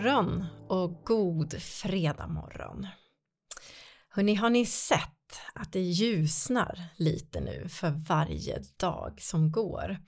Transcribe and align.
God 0.00 0.06
morgon 0.06 0.44
och 0.68 1.04
god 1.04 1.62
fredag 1.62 2.26
morgon. 2.26 2.86
Hörrni, 4.08 4.34
har 4.34 4.50
ni 4.50 4.66
sett 4.66 5.40
att 5.54 5.72
det 5.72 5.80
ljusnar 5.80 6.84
lite 6.96 7.40
nu 7.40 7.68
för 7.68 7.90
varje 8.08 8.62
dag 8.76 9.20
som 9.20 9.52
går? 9.52 9.98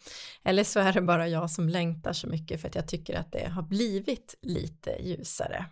Eller 0.44 0.64
så 0.64 0.80
är 0.80 0.92
det 0.92 1.00
bara 1.00 1.28
jag 1.28 1.50
som 1.50 1.68
längtar 1.68 2.12
så 2.12 2.28
mycket 2.28 2.60
för 2.60 2.68
att 2.68 2.74
jag 2.74 2.88
tycker 2.88 3.14
att 3.14 3.32
det 3.32 3.48
har 3.48 3.62
blivit 3.62 4.34
lite 4.42 4.90
ljusare. 5.02 5.66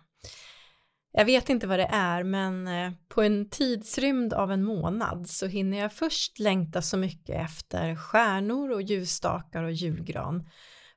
Jag 1.11 1.25
vet 1.25 1.49
inte 1.49 1.67
vad 1.67 1.79
det 1.79 1.89
är, 1.91 2.23
men 2.23 2.67
eh, 2.67 2.91
på 3.07 3.21
en 3.21 3.49
tidsrymd 3.49 4.33
av 4.33 4.51
en 4.51 4.63
månad 4.63 5.29
så 5.29 5.47
hinner 5.47 5.77
jag 5.77 5.93
först 5.93 6.39
längta 6.39 6.81
så 6.81 6.97
mycket 6.97 7.35
efter 7.35 7.95
stjärnor 7.95 8.71
och 8.71 8.81
ljusstakar 8.81 9.63
och 9.63 9.71
julgran 9.71 10.49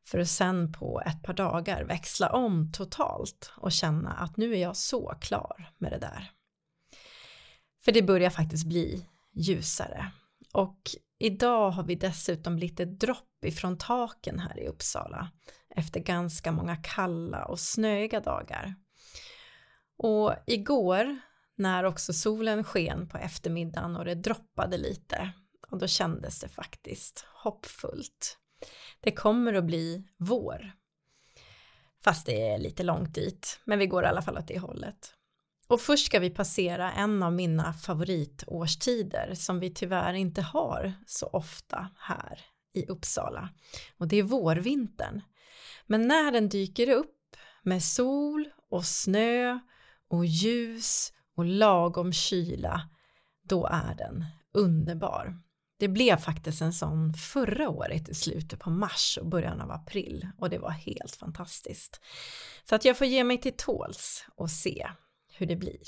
för 0.04 0.18
att 0.18 0.28
sen 0.28 0.72
på 0.72 1.02
ett 1.06 1.22
par 1.22 1.34
dagar 1.34 1.84
växla 1.84 2.28
om 2.28 2.72
totalt 2.72 3.52
och 3.56 3.72
känna 3.72 4.12
att 4.12 4.36
nu 4.36 4.52
är 4.52 4.60
jag 4.60 4.76
så 4.76 5.14
klar 5.20 5.72
med 5.78 5.92
det 5.92 5.98
där. 5.98 6.30
För 7.84 7.92
det 7.92 8.02
börjar 8.02 8.30
faktiskt 8.30 8.66
bli 8.66 9.06
ljusare 9.32 10.10
och 10.52 10.80
idag 11.18 11.70
har 11.70 11.82
vi 11.82 11.94
dessutom 11.94 12.58
lite 12.58 12.84
dropp 12.84 13.44
ifrån 13.44 13.78
taken 13.78 14.38
här 14.38 14.60
i 14.60 14.68
Uppsala 14.68 15.30
efter 15.76 16.00
ganska 16.00 16.52
många 16.52 16.76
kalla 16.76 17.44
och 17.44 17.60
snöiga 17.60 18.20
dagar. 18.20 18.74
Och 19.96 20.34
igår 20.46 21.18
när 21.56 21.84
också 21.84 22.12
solen 22.12 22.64
sken 22.64 23.08
på 23.08 23.18
eftermiddagen 23.18 23.96
och 23.96 24.04
det 24.04 24.14
droppade 24.14 24.76
lite 24.76 25.32
och 25.70 25.78
då 25.78 25.86
kändes 25.86 26.40
det 26.40 26.48
faktiskt 26.48 27.26
hoppfullt. 27.42 28.38
Det 29.00 29.12
kommer 29.12 29.54
att 29.54 29.64
bli 29.64 30.04
vår. 30.16 30.72
Fast 32.04 32.26
det 32.26 32.48
är 32.48 32.58
lite 32.58 32.82
långt 32.82 33.14
dit, 33.14 33.60
men 33.64 33.78
vi 33.78 33.86
går 33.86 34.04
i 34.04 34.06
alla 34.06 34.22
fall 34.22 34.38
åt 34.38 34.48
det 34.48 34.58
hållet. 34.58 35.14
Och 35.66 35.80
först 35.80 36.06
ska 36.06 36.18
vi 36.18 36.30
passera 36.30 36.92
en 36.92 37.22
av 37.22 37.32
mina 37.32 37.72
favoritårstider 37.72 39.34
som 39.34 39.60
vi 39.60 39.74
tyvärr 39.74 40.14
inte 40.14 40.42
har 40.42 40.92
så 41.06 41.26
ofta 41.26 41.90
här 41.98 42.40
i 42.74 42.86
Uppsala. 42.86 43.48
Och 43.98 44.08
det 44.08 44.16
är 44.16 44.22
vårvintern. 44.22 45.20
Men 45.86 46.08
när 46.08 46.32
den 46.32 46.48
dyker 46.48 46.90
upp 46.90 47.36
med 47.62 47.82
sol 47.82 48.48
och 48.70 48.84
snö 48.84 49.58
och 50.08 50.26
ljus 50.26 51.12
och 51.36 51.44
lagom 51.44 52.12
kyla, 52.12 52.88
då 53.42 53.66
är 53.66 53.94
den 53.94 54.24
underbar. 54.52 55.38
Det 55.84 55.88
blev 55.88 56.16
faktiskt 56.16 56.62
en 56.62 56.72
sån 56.72 57.14
förra 57.14 57.68
året 57.68 58.08
i 58.08 58.14
slutet 58.14 58.60
på 58.60 58.70
mars 58.70 59.18
och 59.20 59.26
början 59.26 59.60
av 59.60 59.70
april 59.70 60.28
och 60.38 60.50
det 60.50 60.58
var 60.58 60.70
helt 60.70 61.16
fantastiskt. 61.16 62.00
Så 62.68 62.74
att 62.74 62.84
jag 62.84 62.98
får 62.98 63.06
ge 63.06 63.24
mig 63.24 63.40
till 63.40 63.56
tåls 63.56 64.26
och 64.36 64.50
se 64.50 64.88
hur 65.32 65.46
det 65.46 65.56
blir. 65.56 65.80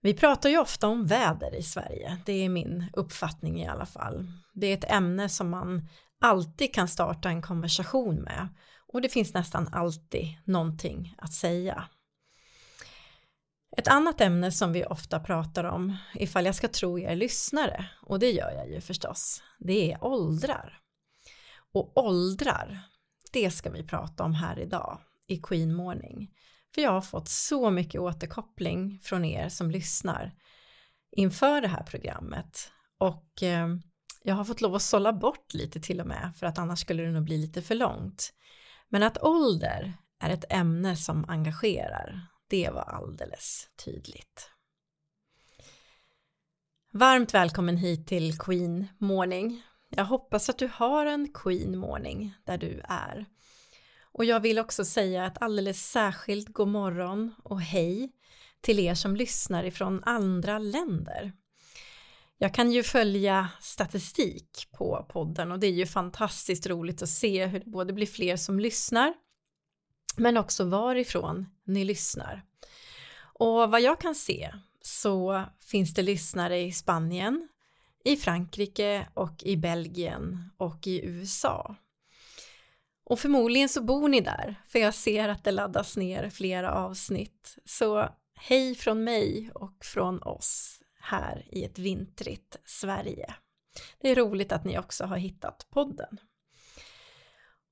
Vi 0.00 0.14
pratar 0.14 0.48
ju 0.48 0.58
ofta 0.58 0.88
om 0.88 1.06
väder 1.06 1.54
i 1.54 1.62
Sverige, 1.62 2.18
det 2.26 2.32
är 2.32 2.48
min 2.48 2.84
uppfattning 2.92 3.62
i 3.62 3.68
alla 3.68 3.86
fall. 3.86 4.32
Det 4.52 4.66
är 4.66 4.74
ett 4.74 4.90
ämne 4.90 5.28
som 5.28 5.50
man 5.50 5.88
alltid 6.20 6.74
kan 6.74 6.88
starta 6.88 7.28
en 7.28 7.42
konversation 7.42 8.14
med 8.14 8.48
och 8.92 9.02
det 9.02 9.08
finns 9.08 9.34
nästan 9.34 9.68
alltid 9.72 10.36
någonting 10.44 11.14
att 11.18 11.32
säga. 11.32 11.88
Ett 13.76 13.88
annat 13.88 14.20
ämne 14.20 14.52
som 14.52 14.72
vi 14.72 14.84
ofta 14.84 15.20
pratar 15.20 15.64
om, 15.64 15.96
ifall 16.14 16.46
jag 16.46 16.54
ska 16.54 16.68
tro 16.68 16.98
er 16.98 17.16
lyssnare, 17.16 17.86
och 18.02 18.18
det 18.18 18.30
gör 18.30 18.50
jag 18.50 18.70
ju 18.70 18.80
förstås, 18.80 19.42
det 19.58 19.92
är 19.92 20.04
åldrar. 20.04 20.80
Och 21.72 21.98
åldrar, 21.98 22.80
det 23.32 23.50
ska 23.50 23.70
vi 23.70 23.86
prata 23.86 24.24
om 24.24 24.34
här 24.34 24.58
idag 24.58 25.00
i 25.26 25.36
Queen 25.36 25.74
Morning. 25.74 26.30
För 26.74 26.82
jag 26.82 26.90
har 26.90 27.00
fått 27.00 27.28
så 27.28 27.70
mycket 27.70 28.00
återkoppling 28.00 29.00
från 29.02 29.24
er 29.24 29.48
som 29.48 29.70
lyssnar 29.70 30.32
inför 31.16 31.60
det 31.60 31.68
här 31.68 31.82
programmet 31.82 32.70
och 32.98 33.42
eh, 33.42 33.68
jag 34.22 34.34
har 34.34 34.44
fått 34.44 34.60
lov 34.60 34.74
att 34.74 34.82
sålla 34.82 35.12
bort 35.12 35.54
lite 35.54 35.80
till 35.80 36.00
och 36.00 36.06
med 36.06 36.32
för 36.36 36.46
att 36.46 36.58
annars 36.58 36.80
skulle 36.80 37.02
det 37.02 37.10
nog 37.10 37.24
bli 37.24 37.38
lite 37.38 37.62
för 37.62 37.74
långt. 37.74 38.32
Men 38.88 39.02
att 39.02 39.22
ålder 39.22 39.92
är 40.20 40.30
ett 40.30 40.44
ämne 40.52 40.96
som 40.96 41.24
engagerar, 41.28 42.26
det 42.48 42.70
var 42.70 42.82
alldeles 42.82 43.68
tydligt. 43.84 44.50
Varmt 46.90 47.34
välkommen 47.34 47.76
hit 47.76 48.06
till 48.06 48.38
Queen 48.38 48.86
Morning. 48.98 49.62
Jag 49.88 50.04
hoppas 50.04 50.48
att 50.48 50.58
du 50.58 50.70
har 50.74 51.06
en 51.06 51.32
Queen 51.34 51.78
Morning 51.78 52.34
där 52.44 52.58
du 52.58 52.80
är. 52.84 53.26
Och 54.02 54.24
jag 54.24 54.40
vill 54.40 54.58
också 54.58 54.84
säga 54.84 55.26
ett 55.26 55.42
alldeles 55.42 55.90
särskilt 55.90 56.48
god 56.48 56.68
morgon 56.68 57.34
och 57.44 57.60
hej 57.60 58.12
till 58.60 58.78
er 58.78 58.94
som 58.94 59.16
lyssnar 59.16 59.64
ifrån 59.64 60.02
andra 60.04 60.58
länder. 60.58 61.32
Jag 62.38 62.54
kan 62.54 62.72
ju 62.72 62.82
följa 62.82 63.48
statistik 63.60 64.68
på 64.72 65.06
podden 65.08 65.52
och 65.52 65.58
det 65.58 65.66
är 65.66 65.72
ju 65.72 65.86
fantastiskt 65.86 66.66
roligt 66.66 67.02
att 67.02 67.08
se 67.08 67.46
hur 67.46 67.60
det 67.60 67.70
både 67.70 67.92
blir 67.92 68.06
fler 68.06 68.36
som 68.36 68.60
lyssnar 68.60 69.14
men 70.16 70.36
också 70.36 70.64
varifrån 70.64 71.46
ni 71.64 71.84
lyssnar. 71.84 72.42
Och 73.16 73.70
vad 73.70 73.80
jag 73.80 74.00
kan 74.00 74.14
se 74.14 74.54
så 74.82 75.44
finns 75.60 75.94
det 75.94 76.02
lyssnare 76.02 76.60
i 76.60 76.72
Spanien, 76.72 77.48
i 78.04 78.16
Frankrike 78.16 79.08
och 79.14 79.42
i 79.42 79.56
Belgien 79.56 80.50
och 80.56 80.86
i 80.86 81.04
USA. 81.04 81.76
Och 83.04 83.18
förmodligen 83.18 83.68
så 83.68 83.82
bor 83.82 84.08
ni 84.08 84.20
där, 84.20 84.60
för 84.66 84.78
jag 84.78 84.94
ser 84.94 85.28
att 85.28 85.44
det 85.44 85.50
laddas 85.50 85.96
ner 85.96 86.30
flera 86.30 86.72
avsnitt. 86.72 87.58
Så 87.64 88.08
hej 88.34 88.74
från 88.74 89.04
mig 89.04 89.50
och 89.54 89.84
från 89.84 90.22
oss 90.22 90.80
här 91.00 91.46
i 91.50 91.64
ett 91.64 91.78
vintrigt 91.78 92.56
Sverige. 92.64 93.34
Det 94.00 94.08
är 94.08 94.14
roligt 94.14 94.52
att 94.52 94.64
ni 94.64 94.78
också 94.78 95.04
har 95.04 95.16
hittat 95.16 95.66
podden. 95.70 96.18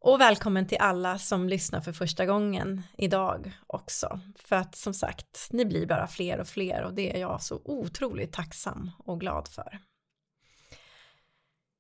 Och 0.04 0.20
välkommen 0.20 0.66
till 0.66 0.78
alla 0.80 1.18
som 1.18 1.48
lyssnar 1.48 1.80
för 1.80 1.92
första 1.92 2.26
gången 2.26 2.82
idag 2.98 3.52
också. 3.66 4.20
För 4.36 4.56
att 4.56 4.74
som 4.76 4.94
sagt, 4.94 5.48
ni 5.50 5.64
blir 5.64 5.86
bara 5.86 6.06
fler 6.06 6.38
och 6.38 6.48
fler 6.48 6.82
och 6.82 6.94
det 6.94 7.16
är 7.16 7.20
jag 7.20 7.42
så 7.42 7.62
otroligt 7.64 8.32
tacksam 8.32 8.90
och 8.98 9.20
glad 9.20 9.48
för. 9.48 9.78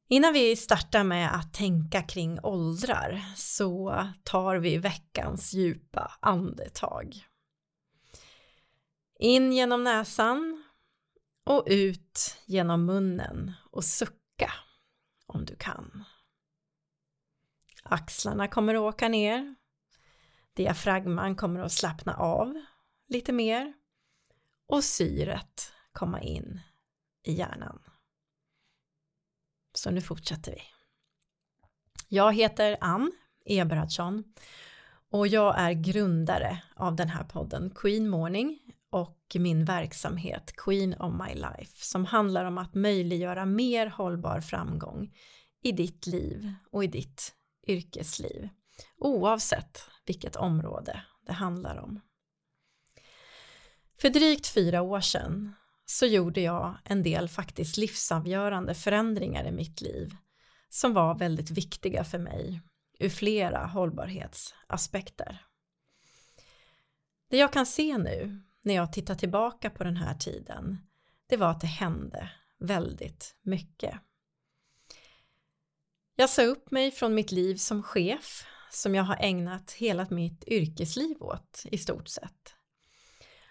Innan 0.08 0.32
vi 0.32 0.56
startar 0.56 1.04
med 1.04 1.34
att 1.34 1.54
tänka 1.54 2.02
kring 2.02 2.38
åldrar 2.42 3.22
så 3.36 4.06
tar 4.22 4.56
vi 4.56 4.78
veckans 4.78 5.52
djupa 5.52 6.12
andetag. 6.20 7.26
In 9.18 9.52
genom 9.52 9.84
näsan 9.84 10.64
och 11.46 11.64
ut 11.66 12.36
genom 12.46 12.84
munnen 12.84 13.52
och 13.70 13.84
sucka 13.84 14.52
om 15.26 15.44
du 15.44 15.56
kan. 15.56 16.04
Axlarna 17.92 18.48
kommer 18.48 18.74
att 18.74 18.80
åka 18.80 19.08
ner. 19.08 19.54
Diafragman 20.54 21.36
kommer 21.36 21.60
att 21.60 21.72
slappna 21.72 22.14
av 22.14 22.62
lite 23.08 23.32
mer 23.32 23.72
och 24.66 24.84
syret 24.84 25.72
komma 25.92 26.20
in 26.20 26.60
i 27.22 27.32
hjärnan. 27.32 27.82
Så 29.74 29.90
nu 29.90 30.00
fortsätter 30.00 30.52
vi. 30.52 30.62
Jag 32.08 32.34
heter 32.34 32.76
Ann 32.80 33.12
Eberhardsson 33.44 34.24
och 35.10 35.26
jag 35.26 35.58
är 35.58 35.72
grundare 35.72 36.62
av 36.76 36.96
den 36.96 37.08
här 37.08 37.24
podden 37.24 37.70
Queen 37.74 38.08
Morning 38.08 38.58
och 38.90 39.18
min 39.34 39.64
verksamhet 39.64 40.52
Queen 40.56 40.94
of 40.94 41.14
My 41.14 41.34
Life 41.34 41.84
som 41.84 42.04
handlar 42.04 42.44
om 42.44 42.58
att 42.58 42.74
möjliggöra 42.74 43.46
mer 43.46 43.86
hållbar 43.86 44.40
framgång 44.40 45.14
i 45.62 45.72
ditt 45.72 46.06
liv 46.06 46.54
och 46.70 46.84
i 46.84 46.86
ditt 46.86 47.34
yrkesliv 47.66 48.48
oavsett 48.98 49.90
vilket 50.06 50.36
område 50.36 51.04
det 51.26 51.32
handlar 51.32 51.76
om. 51.76 52.00
För 54.00 54.08
drygt 54.08 54.46
fyra 54.46 54.82
år 54.82 55.00
sedan 55.00 55.54
så 55.84 56.06
gjorde 56.06 56.40
jag 56.40 56.76
en 56.84 57.02
del 57.02 57.28
faktiskt 57.28 57.76
livsavgörande 57.76 58.74
förändringar 58.74 59.44
i 59.44 59.52
mitt 59.52 59.80
liv 59.80 60.16
som 60.68 60.94
var 60.94 61.18
väldigt 61.18 61.50
viktiga 61.50 62.04
för 62.04 62.18
mig 62.18 62.60
ur 62.98 63.08
flera 63.08 63.66
hållbarhetsaspekter. 63.66 65.46
Det 67.30 67.36
jag 67.36 67.52
kan 67.52 67.66
se 67.66 67.98
nu 67.98 68.42
när 68.62 68.74
jag 68.74 68.92
tittar 68.92 69.14
tillbaka 69.14 69.70
på 69.70 69.84
den 69.84 69.96
här 69.96 70.14
tiden 70.14 70.78
det 71.28 71.36
var 71.36 71.50
att 71.50 71.60
det 71.60 71.66
hände 71.66 72.30
väldigt 72.58 73.36
mycket. 73.42 73.94
Jag 76.16 76.30
sa 76.30 76.42
upp 76.42 76.70
mig 76.70 76.90
från 76.90 77.14
mitt 77.14 77.32
liv 77.32 77.56
som 77.56 77.82
chef 77.82 78.46
som 78.70 78.94
jag 78.94 79.04
har 79.04 79.16
ägnat 79.20 79.72
hela 79.72 80.06
mitt 80.10 80.44
yrkesliv 80.48 81.22
åt 81.22 81.62
i 81.64 81.78
stort 81.78 82.08
sett. 82.08 82.54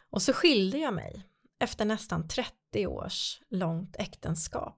Och 0.10 0.22
så 0.22 0.34
skilde 0.34 0.78
jag 0.78 0.94
mig 0.94 1.28
efter 1.60 1.86
nästan 1.86 2.28
30 2.28 2.88
års 2.88 3.42
långt 3.50 3.96
äktenskap. 3.96 4.78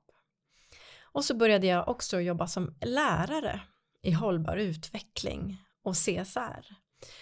Och 1.02 1.26
så 1.26 1.36
började 1.36 1.68
jag 1.68 1.88
också 1.88 2.20
jobba 2.20 2.48
som 2.48 2.76
lärare 2.82 3.62
i 4.02 4.12
hållbar 4.12 4.58
utveckling 4.58 5.64
och 5.84 5.96
CSR. 5.96 6.66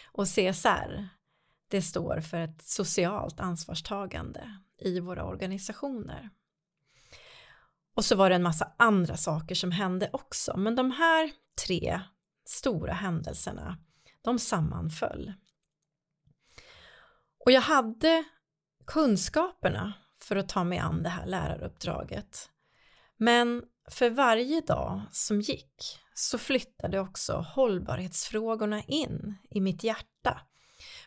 Och 0.05 0.27
CSR, 0.27 1.07
det 1.67 1.81
står 1.81 2.21
för 2.21 2.37
ett 2.37 2.61
socialt 2.61 3.39
ansvarstagande 3.39 4.57
i 4.77 4.99
våra 4.99 5.25
organisationer. 5.25 6.29
Och 7.95 8.05
så 8.05 8.15
var 8.15 8.29
det 8.29 8.35
en 8.35 8.43
massa 8.43 8.71
andra 8.77 9.17
saker 9.17 9.55
som 9.55 9.71
hände 9.71 10.09
också, 10.13 10.57
men 10.57 10.75
de 10.75 10.91
här 10.91 11.31
tre 11.65 12.01
stora 12.45 12.93
händelserna, 12.93 13.77
de 14.21 14.39
sammanföll. 14.39 15.33
Och 17.45 17.51
jag 17.51 17.61
hade 17.61 18.23
kunskaperna 18.87 19.93
för 20.21 20.35
att 20.35 20.49
ta 20.49 20.63
mig 20.63 20.77
an 20.77 21.03
det 21.03 21.09
här 21.09 21.25
läraruppdraget. 21.25 22.49
Men 23.17 23.63
för 23.89 24.09
varje 24.09 24.61
dag 24.61 25.01
som 25.11 25.41
gick 25.41 25.99
så 26.13 26.37
flyttade 26.37 26.99
också 26.99 27.33
hållbarhetsfrågorna 27.33 28.83
in 28.83 29.37
i 29.49 29.61
mitt 29.61 29.83
hjärta 29.83 30.41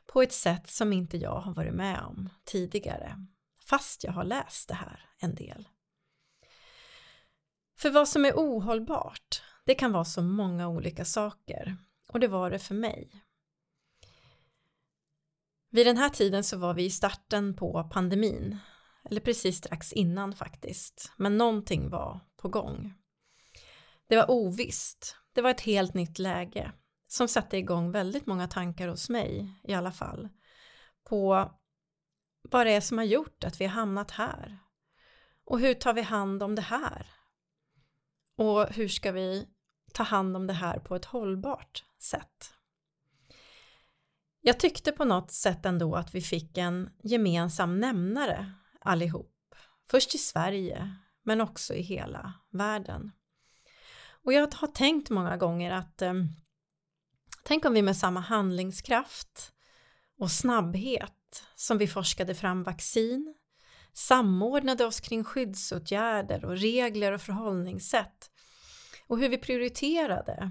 på 0.07 0.23
ett 0.23 0.33
sätt 0.33 0.71
som 0.71 0.93
inte 0.93 1.17
jag 1.17 1.41
har 1.41 1.55
varit 1.55 1.75
med 1.75 2.03
om 2.03 2.31
tidigare, 2.45 3.27
fast 3.69 4.05
jag 4.05 4.13
har 4.13 4.25
läst 4.25 4.69
det 4.69 4.75
här 4.75 5.09
en 5.19 5.35
del. 5.35 5.69
För 7.79 7.91
vad 7.91 8.09
som 8.09 8.25
är 8.25 8.33
ohållbart, 8.33 9.43
det 9.65 9.75
kan 9.75 9.93
vara 9.93 10.05
så 10.05 10.23
många 10.23 10.69
olika 10.69 11.05
saker. 11.05 11.77
Och 12.09 12.21
det 12.21 12.29
var 12.29 12.51
det 12.51 12.59
för 12.59 12.75
mig. 12.75 13.25
Vid 15.71 15.87
den 15.87 15.97
här 15.97 16.09
tiden 16.09 16.45
så 16.45 16.57
var 16.57 16.75
vi 16.75 16.85
i 16.85 16.91
starten 16.91 17.57
på 17.57 17.89
pandemin, 17.93 18.59
eller 19.05 19.21
precis 19.21 19.57
strax 19.57 19.93
innan 19.93 20.33
faktiskt, 20.33 21.13
men 21.17 21.39
någonting 21.39 21.91
var 21.91 22.21
på 22.37 22.49
gång. 22.49 22.95
Det 24.09 24.17
var 24.17 24.31
ovisst, 24.31 25.17
det 25.33 25.43
var 25.43 25.51
ett 25.51 25.61
helt 25.61 25.95
nytt 25.95 26.19
läge 26.19 26.73
som 27.07 27.29
satte 27.29 27.57
igång 27.57 27.91
väldigt 27.91 28.27
många 28.27 28.49
tankar 28.49 28.89
hos 28.89 29.09
mig 29.11 29.61
i 29.65 29.75
alla 29.75 29.93
fall. 29.93 30.29
På 31.05 31.51
vad 32.43 32.67
det 32.67 32.73
är 32.73 32.81
som 32.81 32.99
har 32.99 33.05
gjort 33.05 33.45
att 33.45 33.61
vi 33.61 33.65
har 33.65 33.73
hamnat 33.73 34.11
här. 34.11 34.59
Och 35.45 35.61
hur 35.61 35.75
tar 35.75 35.93
vi 35.93 36.03
hand 36.03 36.43
om 36.43 36.55
det 36.55 36.63
här? 36.63 37.07
Och 38.37 38.67
hur 38.67 38.89
ska 38.89 39.13
vi 39.13 39.49
ta 39.93 40.03
hand 40.03 40.37
om 40.37 40.47
det 40.47 40.53
här 40.53 40.79
på 40.79 40.97
ett 40.97 41.05
hållbart 41.05 41.85
sätt. 41.99 42.55
Jag 44.41 44.61
tyckte 44.61 44.93
på 44.93 45.05
något 45.05 45.31
sätt 45.31 45.67
ändå 45.67 45.95
att 45.95 46.15
vi 46.15 46.21
fick 46.21 46.59
en 46.59 46.91
gemensam 47.03 47.81
nämnare 47.81 48.53
allihop. 48.81 49.55
Först 49.91 50.15
i 50.15 50.19
Sverige, 50.19 50.97
men 51.23 51.41
också 51.41 51.75
i 51.75 51.83
hela 51.83 52.33
världen. 52.51 53.13
Och 54.25 54.33
jag 54.33 54.55
har 54.55 54.69
tänkt 54.69 55.11
många 55.11 55.37
gånger 55.37 55.73
att 55.73 56.03
eh, 56.03 56.15
tänk 57.45 57.65
om 57.65 57.75
vi 57.75 57.83
med 57.83 57.97
samma 57.97 58.21
handlingskraft 58.21 59.53
och 60.19 60.31
snabbhet 60.31 61.45
som 61.55 61.79
vi 61.79 61.87
forskade 61.87 62.35
fram 62.35 62.63
vaccin, 62.63 63.35
samordnade 63.95 64.85
oss 64.85 65.01
kring 65.01 65.25
skyddsåtgärder 65.25 66.45
och 66.45 66.57
regler 66.57 67.13
och 67.13 67.21
förhållningssätt 67.21 68.31
och 69.07 69.19
hur 69.19 69.29
vi 69.29 69.39
prioriterade 69.39 70.51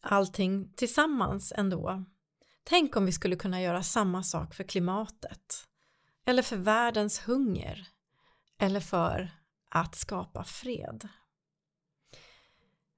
allting 0.00 0.72
tillsammans 0.76 1.52
ändå. 1.56 2.04
Tänk 2.64 2.96
om 2.96 3.06
vi 3.06 3.12
skulle 3.12 3.36
kunna 3.36 3.62
göra 3.62 3.82
samma 3.82 4.22
sak 4.22 4.54
för 4.54 4.64
klimatet 4.64 5.68
eller 6.26 6.42
för 6.42 6.56
världens 6.56 7.20
hunger 7.20 7.88
eller 8.58 8.80
för 8.80 9.30
att 9.70 9.94
skapa 9.94 10.44
fred. 10.44 11.08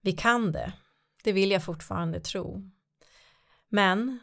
Vi 0.03 0.13
kan 0.13 0.53
det, 0.53 0.73
det 1.25 1.33
vill 1.33 1.51
jag 1.51 1.65
fortfarande 1.65 2.21
tro. 2.21 2.71
Men 3.69 4.19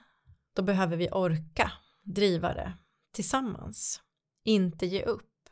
då 0.53 0.61
behöver 0.61 0.97
vi 0.97 1.09
orka 1.11 1.71
driva 2.03 2.53
det 2.53 2.73
tillsammans, 3.11 4.01
inte 4.47 4.85
ge 4.85 5.03
upp, 5.03 5.49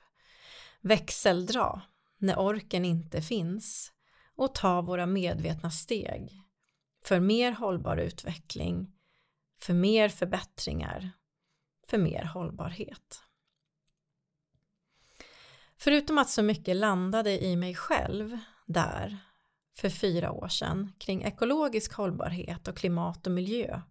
växeldra 0.81 1.81
när 2.18 2.39
orken 2.39 2.86
inte 2.86 3.21
finns 3.21 3.92
och 4.36 4.56
ta 4.56 4.81
våra 4.81 5.06
medvetna 5.06 5.71
steg 5.71 6.42
för 7.03 7.19
mer 7.19 7.51
hållbar 7.51 7.97
utveckling, 7.97 8.92
för 9.62 9.74
mer 9.74 10.09
förbättringar, 10.09 11.12
för 11.88 11.97
mer 11.97 12.24
hållbarhet. 12.24 13.21
Förutom 15.77 16.18
att 16.18 16.30
så 16.30 16.44
mycket 16.44 16.75
landade 16.75 17.44
i 17.45 17.56
mig 17.56 17.75
själv 17.75 18.38
där 18.65 19.18
för 19.77 19.89
fyra 19.89 20.31
år 20.31 20.48
sedan 20.48 20.91
kring 21.00 21.24
ekologisk 21.24 21.94
hållbarhet 21.94 22.68
och 22.68 22.77
klimat 22.77 23.27
och 23.27 23.33
miljö 23.33 23.81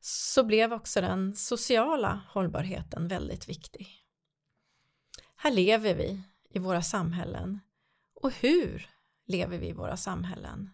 så 0.00 0.44
blev 0.44 0.72
också 0.72 1.00
den 1.00 1.36
sociala 1.36 2.20
hållbarheten 2.28 3.08
väldigt 3.08 3.48
viktig. 3.48 4.03
Här 5.44 5.50
lever 5.50 5.94
vi 5.94 6.22
i 6.50 6.58
våra 6.58 6.82
samhällen 6.82 7.60
och 8.14 8.30
hur 8.30 8.90
lever 9.26 9.58
vi 9.58 9.68
i 9.68 9.72
våra 9.72 9.96
samhällen? 9.96 10.70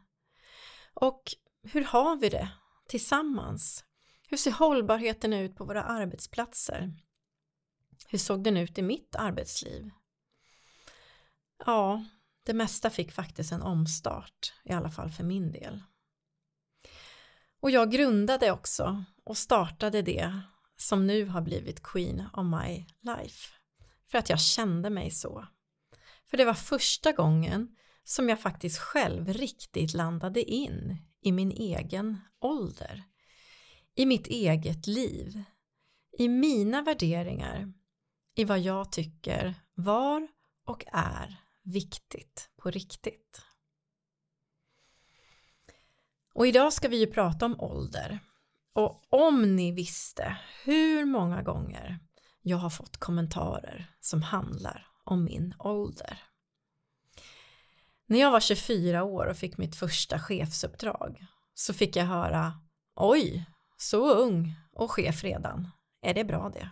Och 0.94 1.22
hur 1.62 1.84
har 1.84 2.16
vi 2.16 2.28
det 2.28 2.48
tillsammans? 2.88 3.84
Hur 4.28 4.36
ser 4.36 4.50
hållbarheten 4.50 5.32
ut 5.32 5.56
på 5.56 5.64
våra 5.64 5.82
arbetsplatser? 5.82 6.92
Hur 8.08 8.18
såg 8.18 8.44
den 8.44 8.56
ut 8.56 8.78
i 8.78 8.82
mitt 8.82 9.16
arbetsliv? 9.16 9.90
Ja, 11.66 12.04
det 12.42 12.54
mesta 12.54 12.90
fick 12.90 13.12
faktiskt 13.12 13.52
en 13.52 13.62
omstart, 13.62 14.52
i 14.64 14.72
alla 14.72 14.90
fall 14.90 15.10
för 15.10 15.24
min 15.24 15.52
del. 15.52 15.82
Och 17.60 17.70
jag 17.70 17.90
grundade 17.90 18.50
också 18.50 19.04
och 19.24 19.38
startade 19.38 20.02
det 20.02 20.40
som 20.76 21.06
nu 21.06 21.26
har 21.26 21.40
blivit 21.40 21.82
Queen 21.82 22.26
of 22.32 22.46
My 22.46 22.86
Life. 23.00 23.59
För 24.10 24.18
att 24.18 24.30
jag 24.30 24.40
kände 24.40 24.90
mig 24.90 25.10
så. 25.10 25.46
För 26.26 26.36
det 26.36 26.44
var 26.44 26.54
första 26.54 27.12
gången 27.12 27.76
som 28.04 28.28
jag 28.28 28.40
faktiskt 28.40 28.78
själv 28.78 29.28
riktigt 29.28 29.94
landade 29.94 30.42
in 30.42 30.96
i 31.20 31.32
min 31.32 31.50
egen 31.50 32.18
ålder. 32.40 33.04
I 33.94 34.06
mitt 34.06 34.26
eget 34.26 34.86
liv. 34.86 35.42
I 36.18 36.28
mina 36.28 36.82
värderingar. 36.82 37.72
I 38.34 38.44
vad 38.44 38.58
jag 38.58 38.92
tycker 38.92 39.54
var 39.74 40.28
och 40.66 40.84
är 40.92 41.36
viktigt 41.62 42.50
på 42.56 42.70
riktigt. 42.70 43.42
Och 46.34 46.46
idag 46.46 46.72
ska 46.72 46.88
vi 46.88 47.00
ju 47.00 47.06
prata 47.06 47.46
om 47.46 47.60
ålder. 47.60 48.18
Och 48.72 49.04
om 49.08 49.56
ni 49.56 49.72
visste 49.72 50.36
hur 50.64 51.04
många 51.04 51.42
gånger 51.42 51.98
jag 52.42 52.56
har 52.56 52.70
fått 52.70 52.96
kommentarer 52.96 53.90
som 54.00 54.22
handlar 54.22 54.86
om 55.04 55.24
min 55.24 55.54
ålder. 55.58 56.22
När 58.06 58.18
jag 58.18 58.30
var 58.30 58.40
24 58.40 59.04
år 59.04 59.26
och 59.26 59.36
fick 59.36 59.58
mitt 59.58 59.76
första 59.76 60.18
chefsuppdrag 60.18 61.26
så 61.54 61.74
fick 61.74 61.96
jag 61.96 62.04
höra 62.04 62.52
Oj, 62.96 63.46
så 63.76 64.14
ung 64.14 64.54
och 64.72 64.90
chef 64.90 65.24
redan. 65.24 65.68
Är 66.02 66.14
det 66.14 66.24
bra 66.24 66.50
det? 66.54 66.70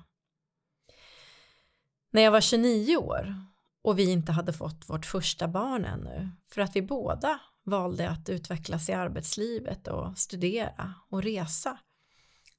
När 2.10 2.22
jag 2.22 2.30
var 2.30 2.40
29 2.40 2.96
år 2.96 3.34
och 3.82 3.98
vi 3.98 4.10
inte 4.10 4.32
hade 4.32 4.52
fått 4.52 4.88
vårt 4.88 5.06
första 5.06 5.48
barn 5.48 5.84
ännu 5.84 6.30
för 6.50 6.60
att 6.60 6.76
vi 6.76 6.82
båda 6.82 7.40
valde 7.64 8.10
att 8.10 8.28
utvecklas 8.28 8.88
i 8.88 8.92
arbetslivet 8.92 9.88
och 9.88 10.18
studera 10.18 10.94
och 11.10 11.22
resa. 11.22 11.78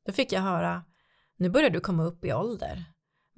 Då 0.06 0.12
fick 0.12 0.32
jag 0.32 0.42
höra 0.42 0.84
nu 1.40 1.50
börjar 1.50 1.70
du 1.70 1.80
komma 1.80 2.04
upp 2.04 2.26
i 2.26 2.34
ålder. 2.34 2.86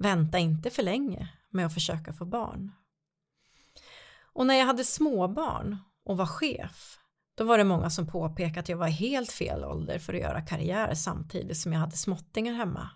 Vänta 0.02 0.38
inte 0.38 0.70
för 0.70 0.82
länge 0.82 1.28
med 1.50 1.66
att 1.66 1.74
försöka 1.74 2.12
få 2.12 2.24
barn. 2.24 2.72
Och 4.32 4.46
när 4.46 4.54
jag 4.54 4.66
hade 4.66 4.84
småbarn 4.84 5.76
och 6.04 6.16
var 6.16 6.26
chef 6.26 6.98
då 7.34 7.44
var 7.44 7.58
det 7.58 7.64
många 7.64 7.90
som 7.90 8.06
påpekade 8.06 8.60
att 8.60 8.68
jag 8.68 8.76
var 8.76 8.88
helt 8.88 9.32
fel 9.32 9.64
ålder 9.64 9.98
för 9.98 10.14
att 10.14 10.20
göra 10.20 10.40
karriär 10.40 10.94
samtidigt 10.94 11.56
som 11.56 11.72
jag 11.72 11.80
hade 11.80 11.96
småttingar 11.96 12.54
hemma. 12.54 12.90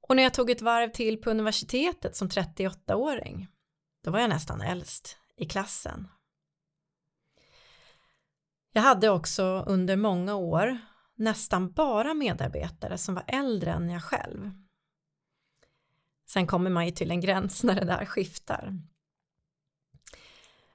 Och 0.00 0.16
när 0.16 0.22
jag 0.22 0.34
tog 0.34 0.50
ett 0.50 0.62
varv 0.62 0.90
till 0.90 1.20
på 1.20 1.30
universitetet 1.30 2.16
som 2.16 2.28
38-åring, 2.28 3.48
då 4.04 4.10
var 4.10 4.18
jag 4.18 4.30
nästan 4.30 4.60
äldst 4.60 5.16
i 5.36 5.44
klassen. 5.44 6.08
Jag 8.72 8.82
hade 8.82 9.10
också 9.10 9.64
under 9.66 9.96
många 9.96 10.34
år 10.34 10.78
nästan 11.14 11.72
bara 11.72 12.14
medarbetare 12.14 12.98
som 12.98 13.14
var 13.14 13.24
äldre 13.26 13.72
än 13.72 13.90
jag 13.90 14.02
själv. 14.02 14.50
Sen 16.32 16.46
kommer 16.46 16.70
man 16.70 16.86
ju 16.86 16.90
till 16.90 17.10
en 17.10 17.20
gräns 17.20 17.64
när 17.64 17.74
det 17.74 17.84
där 17.84 18.04
skiftar. 18.04 18.78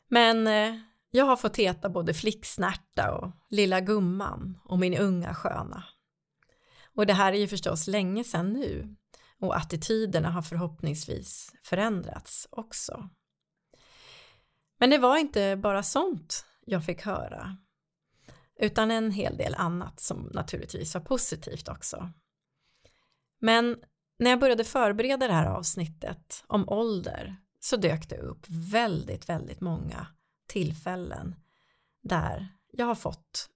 Men 0.07 0.47
eh, 0.47 0.79
jag 1.11 1.25
har 1.25 1.35
fått 1.37 1.57
heta 1.57 1.89
både 1.89 2.13
flicksnärta 2.13 3.15
och 3.15 3.31
lilla 3.49 3.81
gumman 3.81 4.59
och 4.63 4.79
min 4.79 4.97
unga 4.97 5.33
sköna. 5.33 5.83
Och 6.95 7.05
det 7.05 7.13
här 7.13 7.33
är 7.33 7.37
ju 7.37 7.47
förstås 7.47 7.87
länge 7.87 8.23
sedan 8.23 8.53
nu 8.53 8.95
och 9.39 9.57
attityderna 9.57 10.31
har 10.31 10.41
förhoppningsvis 10.41 11.51
förändrats 11.63 12.47
också. 12.51 13.09
Men 14.79 14.89
det 14.89 14.97
var 14.97 15.17
inte 15.17 15.55
bara 15.55 15.83
sånt 15.83 16.45
jag 16.65 16.85
fick 16.85 17.01
höra. 17.01 17.57
utan 18.59 18.91
en 18.91 19.11
hel 19.11 19.37
del 19.37 19.55
annat 19.55 19.99
som 19.99 20.29
naturligtvis 20.33 20.93
var 20.93 21.01
positivt 21.01 21.67
också. 21.67 22.11
Men 23.39 23.77
när 24.17 24.29
jag 24.29 24.39
började 24.39 24.63
förbereda 24.63 25.27
det 25.27 25.33
här 25.33 25.45
avsnittet 25.45 26.43
om 26.47 26.69
ålder 26.69 27.35
så 27.59 27.77
dök 27.77 28.09
det 28.09 28.17
upp 28.17 28.45
väldigt, 28.49 29.29
väldigt 29.29 29.61
många 29.61 30.07
tillfällen 30.47 31.35
där 32.01 32.47
jag 32.71 32.85
har 32.85 32.95
fått 32.95 33.49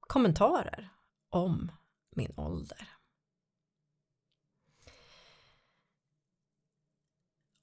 kommentarer 0.00 0.88
om 1.30 1.72
min 2.16 2.32
ålder. 2.36 2.88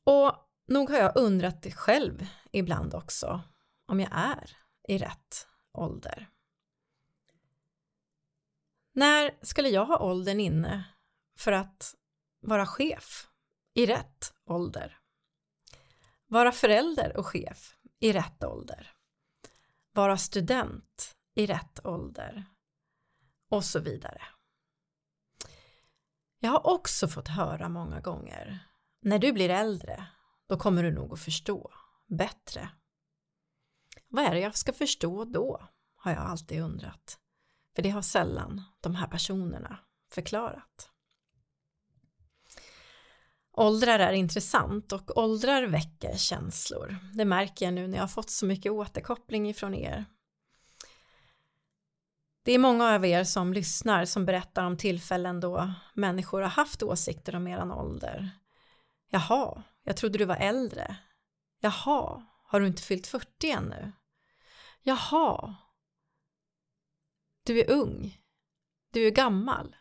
Och 0.03 0.35
nog 0.67 0.89
har 0.89 0.97
jag 0.97 1.17
undrat 1.17 1.61
det 1.61 1.71
själv 1.71 2.27
ibland 2.51 2.93
också 2.93 3.41
om 3.85 3.99
jag 3.99 4.09
är 4.11 4.57
i 4.87 4.97
rätt 4.97 5.47
ålder. 5.73 6.29
När 8.93 9.37
skulle 9.41 9.69
jag 9.69 9.85
ha 9.85 9.99
åldern 9.99 10.39
inne 10.39 10.83
för 11.37 11.51
att 11.51 11.95
vara 12.45 12.65
chef 12.65 13.27
i 13.73 13.85
rätt 13.85 14.33
ålder? 14.45 14.99
Vara 16.27 16.51
förälder 16.51 17.17
och 17.17 17.27
chef 17.27 17.75
i 17.99 18.13
rätt 18.13 18.43
ålder? 18.43 18.93
Vara 19.91 20.17
student 20.17 21.15
i 21.35 21.45
rätt 21.45 21.85
ålder? 21.85 22.45
Och 23.49 23.65
så 23.65 23.79
vidare. 23.79 24.21
Jag 26.39 26.51
har 26.51 26.67
också 26.67 27.07
fått 27.07 27.27
höra 27.27 27.69
många 27.69 27.99
gånger 27.99 28.65
när 29.05 29.19
du 29.19 29.33
blir 29.33 29.49
äldre, 29.49 30.05
då 30.47 30.57
kommer 30.57 30.83
du 30.83 30.91
nog 30.91 31.13
att 31.13 31.19
förstå 31.19 31.71
bättre. 32.07 32.69
Vad 34.07 34.25
är 34.25 34.33
det 34.33 34.39
jag 34.39 34.57
ska 34.57 34.73
förstå 34.73 35.25
då? 35.25 35.67
Har 35.95 36.11
jag 36.11 36.21
alltid 36.21 36.61
undrat. 36.61 37.19
För 37.75 37.81
det 37.81 37.89
har 37.89 38.01
sällan 38.01 38.61
de 38.81 38.95
här 38.95 39.07
personerna 39.07 39.79
förklarat. 40.13 40.89
Åldrar 43.57 43.99
är 43.99 44.11
intressant 44.11 44.91
och 44.91 45.17
åldrar 45.17 45.63
väcker 45.63 46.17
känslor. 46.17 46.97
Det 47.13 47.25
märker 47.25 47.65
jag 47.65 47.73
nu 47.73 47.87
när 47.87 47.97
jag 47.97 48.03
har 48.03 48.07
fått 48.07 48.29
så 48.29 48.45
mycket 48.45 48.71
återkoppling 48.71 49.49
ifrån 49.49 49.73
er. 49.73 50.05
Det 52.43 52.51
är 52.51 52.59
många 52.59 52.95
av 52.95 53.05
er 53.05 53.23
som 53.23 53.53
lyssnar 53.53 54.05
som 54.05 54.25
berättar 54.25 54.63
om 54.63 54.77
tillfällen 54.77 55.39
då 55.39 55.71
människor 55.93 56.41
har 56.41 56.49
haft 56.49 56.83
åsikter 56.83 57.35
om 57.35 57.47
eran 57.47 57.71
ålder. 57.71 58.29
Jaha, 59.09 59.63
jag 59.83 59.97
trodde 59.97 60.17
du 60.17 60.25
var 60.25 60.35
äldre. 60.35 60.95
Jaha, 61.59 62.25
har 62.43 62.59
du 62.59 62.67
inte 62.67 62.81
fyllt 62.81 63.07
40 63.07 63.49
ännu? 63.49 63.91
Jaha, 64.81 65.55
du 67.43 67.59
är 67.59 67.71
ung. 67.71 68.21
Du 68.91 69.07
är 69.07 69.11
gammal. 69.11 69.75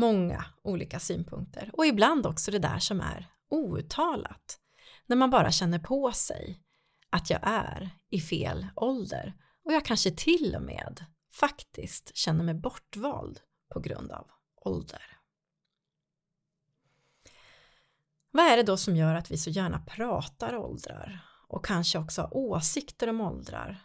Många 0.00 0.44
olika 0.62 1.00
synpunkter 1.00 1.70
och 1.72 1.86
ibland 1.86 2.26
också 2.26 2.50
det 2.50 2.58
där 2.58 2.78
som 2.78 3.00
är 3.00 3.26
outtalat. 3.48 4.60
När 5.06 5.16
man 5.16 5.30
bara 5.30 5.50
känner 5.50 5.78
på 5.78 6.12
sig 6.12 6.62
att 7.10 7.30
jag 7.30 7.40
är 7.42 7.90
i 8.10 8.20
fel 8.20 8.66
ålder 8.76 9.34
och 9.64 9.72
jag 9.72 9.84
kanske 9.84 10.10
till 10.10 10.54
och 10.56 10.62
med 10.62 11.04
faktiskt 11.32 12.16
känner 12.16 12.44
mig 12.44 12.54
bortvald 12.54 13.40
på 13.68 13.80
grund 13.80 14.12
av 14.12 14.30
ålder. 14.56 15.18
Vad 18.30 18.44
är 18.46 18.56
det 18.56 18.62
då 18.62 18.76
som 18.76 18.96
gör 18.96 19.14
att 19.14 19.30
vi 19.30 19.38
så 19.38 19.50
gärna 19.50 19.78
pratar 19.80 20.56
åldrar 20.56 21.18
och 21.48 21.64
kanske 21.64 21.98
också 21.98 22.22
har 22.22 22.36
åsikter 22.36 23.08
om 23.08 23.20
åldrar 23.20 23.84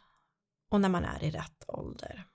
och 0.70 0.82
när 0.82 0.90
man 0.90 1.06
är 1.06 1.24
i 1.24 1.32
rätt 1.32 1.64
ålder? 1.68 2.26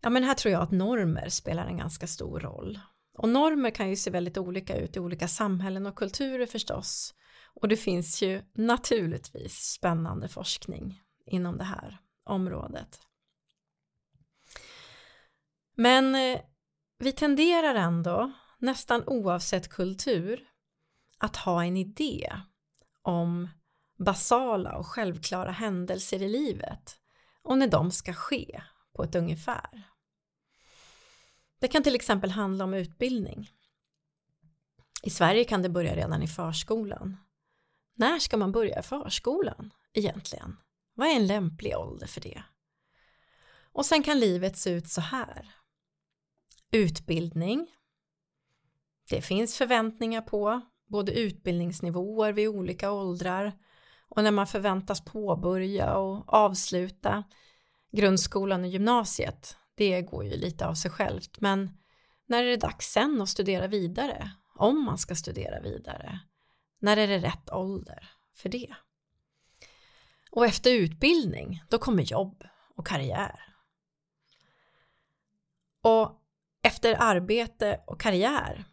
Ja 0.00 0.10
men 0.10 0.24
här 0.24 0.34
tror 0.34 0.52
jag 0.52 0.62
att 0.62 0.70
normer 0.70 1.28
spelar 1.28 1.66
en 1.66 1.76
ganska 1.76 2.06
stor 2.06 2.40
roll. 2.40 2.80
Och 3.18 3.28
normer 3.28 3.70
kan 3.70 3.88
ju 3.88 3.96
se 3.96 4.10
väldigt 4.10 4.38
olika 4.38 4.76
ut 4.76 4.96
i 4.96 5.00
olika 5.00 5.28
samhällen 5.28 5.86
och 5.86 5.96
kulturer 5.96 6.46
förstås. 6.46 7.14
Och 7.54 7.68
det 7.68 7.76
finns 7.76 8.22
ju 8.22 8.42
naturligtvis 8.54 9.54
spännande 9.54 10.28
forskning 10.28 11.02
inom 11.26 11.58
det 11.58 11.64
här 11.64 12.00
området. 12.24 13.00
Men 15.74 16.14
eh, 16.14 16.40
vi 16.98 17.12
tenderar 17.12 17.74
ändå, 17.74 18.32
nästan 18.58 19.04
oavsett 19.06 19.68
kultur, 19.68 20.48
att 21.18 21.36
ha 21.36 21.64
en 21.64 21.76
idé 21.76 22.32
om 23.02 23.48
basala 23.98 24.76
och 24.76 24.86
självklara 24.86 25.50
händelser 25.50 26.22
i 26.22 26.28
livet 26.28 26.98
och 27.42 27.58
när 27.58 27.68
de 27.68 27.90
ska 27.90 28.12
ske 28.12 28.62
på 28.96 29.02
ett 29.02 29.14
ungefär. 29.14 29.82
Det 31.58 31.68
kan 31.68 31.82
till 31.82 31.94
exempel 31.94 32.30
handla 32.30 32.64
om 32.64 32.74
utbildning. 32.74 33.50
I 35.02 35.10
Sverige 35.10 35.44
kan 35.44 35.62
det 35.62 35.68
börja 35.68 35.96
redan 35.96 36.22
i 36.22 36.28
förskolan. 36.28 37.16
När 37.94 38.18
ska 38.18 38.36
man 38.36 38.52
börja 38.52 38.80
i 38.80 38.82
förskolan 38.82 39.72
egentligen? 39.92 40.56
Vad 40.94 41.08
är 41.08 41.16
en 41.16 41.26
lämplig 41.26 41.76
ålder 41.76 42.06
för 42.06 42.20
det? 42.20 42.42
Och 43.72 43.86
sen 43.86 44.02
kan 44.02 44.20
livet 44.20 44.56
se 44.56 44.70
ut 44.70 44.88
så 44.88 45.00
här. 45.00 45.54
Utbildning. 46.70 47.66
Det 49.08 49.22
finns 49.22 49.56
förväntningar 49.56 50.22
på 50.22 50.60
både 50.86 51.12
utbildningsnivåer 51.12 52.32
vid 52.32 52.48
olika 52.48 52.92
åldrar 52.92 53.52
och 54.08 54.22
när 54.22 54.30
man 54.30 54.46
förväntas 54.46 55.04
påbörja 55.04 55.94
och 55.94 56.34
avsluta 56.34 57.24
grundskolan 57.92 58.60
och 58.60 58.68
gymnasiet. 58.68 59.56
Det 59.74 60.02
går 60.02 60.24
ju 60.24 60.36
lite 60.36 60.66
av 60.66 60.74
sig 60.74 60.90
självt 60.90 61.40
men 61.40 61.70
när 62.26 62.44
är 62.44 62.48
det 62.48 62.56
dags 62.56 62.86
sen 62.86 63.20
att 63.20 63.28
studera 63.28 63.66
vidare? 63.66 64.30
Om 64.54 64.84
man 64.84 64.98
ska 64.98 65.14
studera 65.14 65.60
vidare? 65.60 66.20
När 66.78 66.96
är 66.96 67.06
det 67.06 67.18
rätt 67.18 67.50
ålder 67.50 68.10
för 68.34 68.48
det? 68.48 68.74
Och 70.30 70.46
efter 70.46 70.74
utbildning, 70.74 71.62
då 71.68 71.78
kommer 71.78 72.02
jobb 72.02 72.44
och 72.76 72.86
karriär. 72.86 73.40
Och 75.82 76.22
efter 76.62 76.96
arbete 76.98 77.80
och 77.86 78.00
karriär, 78.00 78.64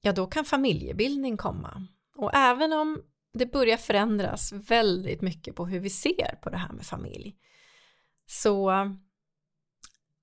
ja 0.00 0.12
då 0.12 0.26
kan 0.26 0.44
familjebildning 0.44 1.36
komma. 1.36 1.86
Och 2.16 2.34
även 2.34 2.72
om 2.72 3.02
det 3.32 3.46
börjar 3.46 3.76
förändras 3.76 4.52
väldigt 4.52 5.20
mycket 5.20 5.56
på 5.56 5.66
hur 5.66 5.80
vi 5.80 5.90
ser 5.90 6.38
på 6.42 6.50
det 6.50 6.56
här 6.56 6.72
med 6.72 6.86
familj 6.86 7.36
så 8.30 8.72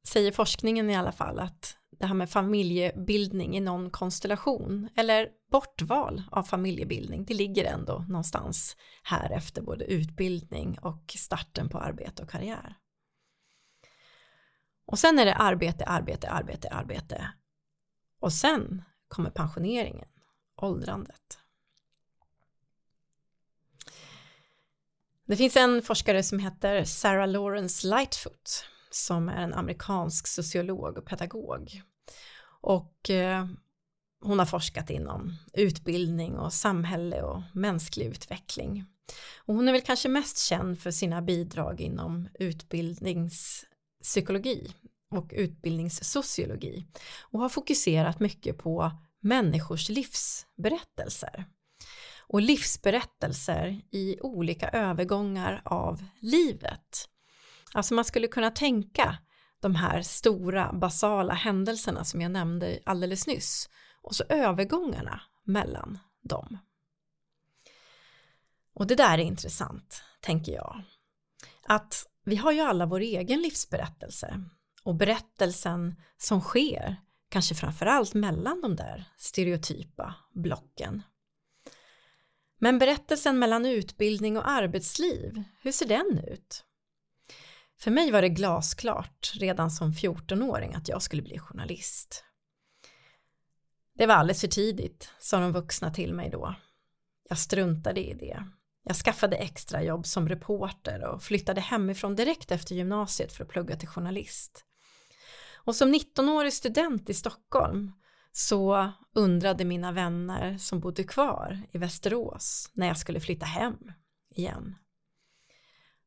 säger 0.08 0.32
forskningen 0.32 0.90
i 0.90 0.96
alla 0.96 1.12
fall 1.12 1.40
att 1.40 1.78
det 1.92 2.06
här 2.06 2.14
med 2.14 2.30
familjebildning 2.30 3.58
i 3.58 3.60
någon 3.60 3.90
konstellation 3.90 4.90
eller 4.96 5.30
bortval 5.52 6.24
av 6.32 6.44
familjebildning 6.44 7.26
det 7.26 7.34
ligger 7.34 7.66
ändå 7.66 8.06
någonstans 8.10 8.78
här 9.04 9.32
efter 9.32 9.62
både 9.62 9.86
utbildning 9.86 10.80
och 10.80 11.16
starten 11.18 11.70
på 11.70 11.78
arbete 11.78 12.24
och 12.24 12.30
karriär. 12.30 12.76
Och 14.86 15.00
sen 15.00 15.20
är 15.20 15.26
det 15.26 15.36
arbete, 15.36 15.86
arbete, 15.86 16.30
arbete, 16.30 16.70
arbete. 16.70 17.32
Och 18.20 18.34
sen 18.34 18.84
kommer 19.08 19.30
pensioneringen, 19.30 20.10
åldrandet. 20.56 21.40
Det 25.28 25.36
finns 25.36 25.56
en 25.56 25.82
forskare 25.82 26.24
som 26.24 26.40
heter 26.40 26.84
Sarah 26.84 27.28
Lawrence 27.28 27.88
Lightfoot 27.88 28.66
som 28.92 29.30
är 29.30 29.42
en 29.42 29.54
amerikansk 29.54 30.28
sociolog 30.28 30.98
och 30.98 31.06
pedagog. 31.06 31.82
Och 32.62 33.10
eh, 33.10 33.46
hon 34.22 34.40
har 34.40 34.46
forskat 34.46 34.90
inom 34.90 35.36
utbildning 35.54 36.38
och 36.38 36.54
samhälle 36.54 37.22
och 37.22 37.42
mänsklig 37.54 38.06
utveckling. 38.06 38.86
Och 39.38 39.56
hon 39.56 39.68
är 39.68 39.72
väl 39.72 39.82
kanske 39.82 40.10
mest 40.10 40.38
känd 40.38 40.80
för 40.80 40.92
sina 40.92 41.22
bidrag 41.22 41.82
inom 41.82 42.30
utbildningspsykologi 42.40 44.74
och 45.12 45.32
utbildningssociologi 45.36 46.86
och 47.22 47.40
har 47.40 47.50
fokuserat 47.50 48.20
mycket 48.20 48.58
på 48.58 48.92
människors 49.22 49.90
livsberättelser 49.90 51.46
och 52.28 52.42
livsberättelser 52.42 53.82
i 53.92 54.20
olika 54.22 54.70
övergångar 54.70 55.62
av 55.66 56.04
livet. 56.20 57.10
Alltså 57.74 57.94
man 57.94 58.06
skulle 58.06 58.28
kunna 58.28 58.52
tänka 58.52 59.18
de 59.60 59.76
här 59.76 60.02
stora 60.02 60.74
basala 60.74 61.34
händelserna 61.34 62.04
som 62.04 62.22
jag 62.22 62.32
nämnde 62.32 62.80
alldeles 62.86 63.28
nyss 63.28 63.70
och 64.02 64.16
så 64.16 64.24
övergångarna 64.30 65.22
mellan 65.44 66.00
dem. 66.22 66.58
Och 68.74 68.88
det 68.88 68.96
där 68.96 69.18
är 69.18 69.24
intressant, 69.24 70.04
tänker 70.22 70.52
jag. 70.52 70.84
Att 71.64 72.08
vi 72.24 72.36
har 72.36 72.52
ju 72.52 72.60
alla 72.60 72.86
vår 72.86 73.00
egen 73.00 73.42
livsberättelse 73.42 74.44
och 74.84 74.96
berättelsen 74.96 75.96
som 76.18 76.42
sker 76.42 76.96
kanske 77.30 77.56
framförallt 77.56 78.14
mellan 78.14 78.62
de 78.62 78.76
där 78.76 79.06
stereotypa 79.18 80.16
blocken. 80.34 81.04
Men 82.60 82.80
berättelsen 82.80 83.40
mellan 83.40 83.66
utbildning 83.66 84.38
och 84.38 84.50
arbetsliv, 84.50 85.44
hur 85.62 85.72
ser 85.72 85.88
den 85.88 86.20
ut? 86.28 86.64
För 87.80 87.92
mig 87.92 88.12
var 88.12 88.22
det 88.22 88.30
glasklart 88.30 89.32
redan 89.36 89.72
som 89.72 89.92
14-åring 89.92 90.74
att 90.74 90.90
jag 90.90 91.02
skulle 91.02 91.22
bli 91.22 91.40
journalist. 91.40 92.24
Det 93.94 94.06
var 94.06 94.16
alldeles 94.16 94.42
för 94.42 94.48
tidigt, 94.48 95.12
sa 95.20 95.40
de 95.40 95.52
vuxna 95.52 95.94
till 95.94 96.14
mig 96.14 96.30
då. 96.30 96.56
Jag 97.30 97.38
struntade 97.38 98.08
i 98.08 98.14
det. 98.14 98.44
Jag 98.84 98.96
skaffade 98.96 99.36
extrajobb 99.36 100.06
som 100.06 100.30
reporter 100.30 101.04
och 101.04 101.24
flyttade 101.24 101.62
hemifrån 101.62 102.16
direkt 102.16 102.52
efter 102.52 102.76
gymnasiet 102.76 103.34
för 103.34 103.44
att 103.44 103.50
plugga 103.50 103.76
till 103.76 103.88
journalist. 103.88 104.66
Och 105.54 105.76
som 105.76 105.94
19-årig 105.94 106.54
student 106.54 107.10
i 107.10 107.14
Stockholm 107.14 107.92
så 108.38 108.92
undrade 109.14 109.66
mina 109.66 109.92
vänner 109.92 110.58
som 110.58 110.80
bodde 110.80 111.04
kvar 111.04 111.62
i 111.72 111.78
Västerås 111.78 112.70
när 112.74 112.88
jag 112.88 112.98
skulle 112.98 113.20
flytta 113.20 113.46
hem 113.46 113.92
igen. 114.30 114.76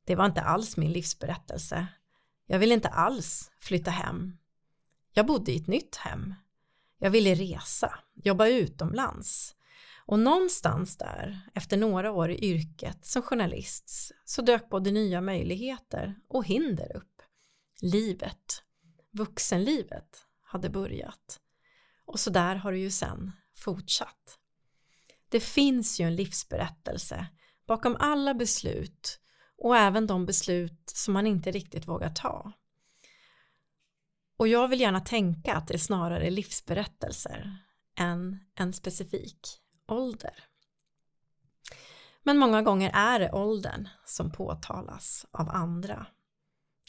Det 0.05 0.15
var 0.15 0.27
inte 0.27 0.41
alls 0.41 0.77
min 0.77 0.93
livsberättelse. 0.93 1.87
Jag 2.47 2.59
ville 2.59 2.75
inte 2.75 2.89
alls 2.89 3.51
flytta 3.59 3.91
hem. 3.91 4.39
Jag 5.13 5.27
bodde 5.27 5.53
i 5.53 5.57
ett 5.57 5.67
nytt 5.67 5.97
hem. 5.97 6.35
Jag 6.99 7.11
ville 7.11 7.35
resa, 7.35 7.99
jobba 8.15 8.47
utomlands. 8.47 9.57
Och 10.07 10.19
någonstans 10.19 10.97
där, 10.97 11.41
efter 11.55 11.77
några 11.77 12.13
år 12.13 12.31
i 12.31 12.45
yrket 12.45 13.05
som 13.05 13.23
journalist, 13.23 14.13
så 14.25 14.43
dök 14.43 14.69
både 14.69 14.91
nya 14.91 15.21
möjligheter 15.21 16.15
och 16.29 16.47
hinder 16.47 16.97
upp. 16.97 17.23
Livet, 17.83 18.63
vuxenlivet, 19.13 20.27
hade 20.43 20.71
börjat. 20.71 21.41
Och 22.11 22.21
så 22.21 22.31
där 22.31 22.57
har 22.57 22.73
det 22.73 22.79
ju 22.79 22.91
sen 22.91 23.33
fortsatt. 23.55 24.39
Det 25.29 25.41
finns 25.41 26.01
ju 26.01 26.05
en 26.05 26.17
livsberättelse 26.17 27.27
bakom 27.67 27.97
alla 28.01 28.35
beslut 28.35 29.21
och 29.59 29.77
även 29.77 30.07
de 30.07 30.27
beslut 30.27 30.83
som 30.95 31.15
man 31.15 31.27
inte 31.27 31.51
riktigt 31.51 31.89
vågar 31.89 32.11
ta. 32.11 32.53
Och 34.37 34.49
jag 34.49 34.69
vill 34.69 34.81
gärna 34.81 35.01
tänka 35.01 35.55
att 35.55 35.69
det 35.69 35.75
är 35.75 35.79
snarare 35.79 36.31
livsberättelser 36.31 37.57
än 37.99 38.39
en 38.55 38.73
specifik 38.73 39.61
ålder. 39.89 40.45
Men 42.23 42.39
många 42.39 42.63
gånger 42.63 42.91
är 42.95 43.19
det 43.19 43.33
åldern 43.33 43.89
som 44.05 44.33
påtalas 44.33 45.27
av 45.31 45.49
andra. 45.49 46.07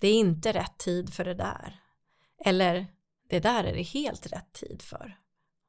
Det 0.02 0.08
är 0.08 0.14
inte 0.14 0.52
rätt 0.52 0.78
tid 0.78 1.14
för 1.14 1.26
det 1.26 1.34
där. 1.34 1.82
Eller 2.46 2.88
det 3.32 3.40
där 3.40 3.64
är 3.64 3.74
det 3.74 3.82
helt 3.82 4.34
rätt 4.34 4.54
tid 4.54 4.82
för, 4.82 5.18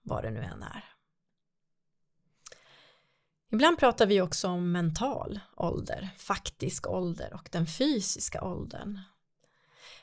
vad 0.03 0.25
det 0.25 0.31
nu 0.31 0.41
än 0.41 0.63
är. 0.63 0.85
Ibland 3.53 3.79
pratar 3.79 4.07
vi 4.07 4.21
också 4.21 4.49
om 4.49 4.73
mental 4.73 5.41
ålder, 5.57 6.09
faktisk 6.17 6.87
ålder 6.87 7.35
och 7.35 7.49
den 7.53 7.67
fysiska 7.67 8.45
åldern. 8.45 9.01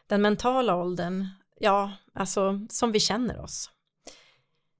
Den 0.07 0.21
mentala 0.21 0.75
åldern, 0.75 1.27
ja, 1.59 1.91
alltså 2.13 2.65
som 2.69 2.91
vi 2.91 2.99
känner 2.99 3.39
oss 3.39 3.71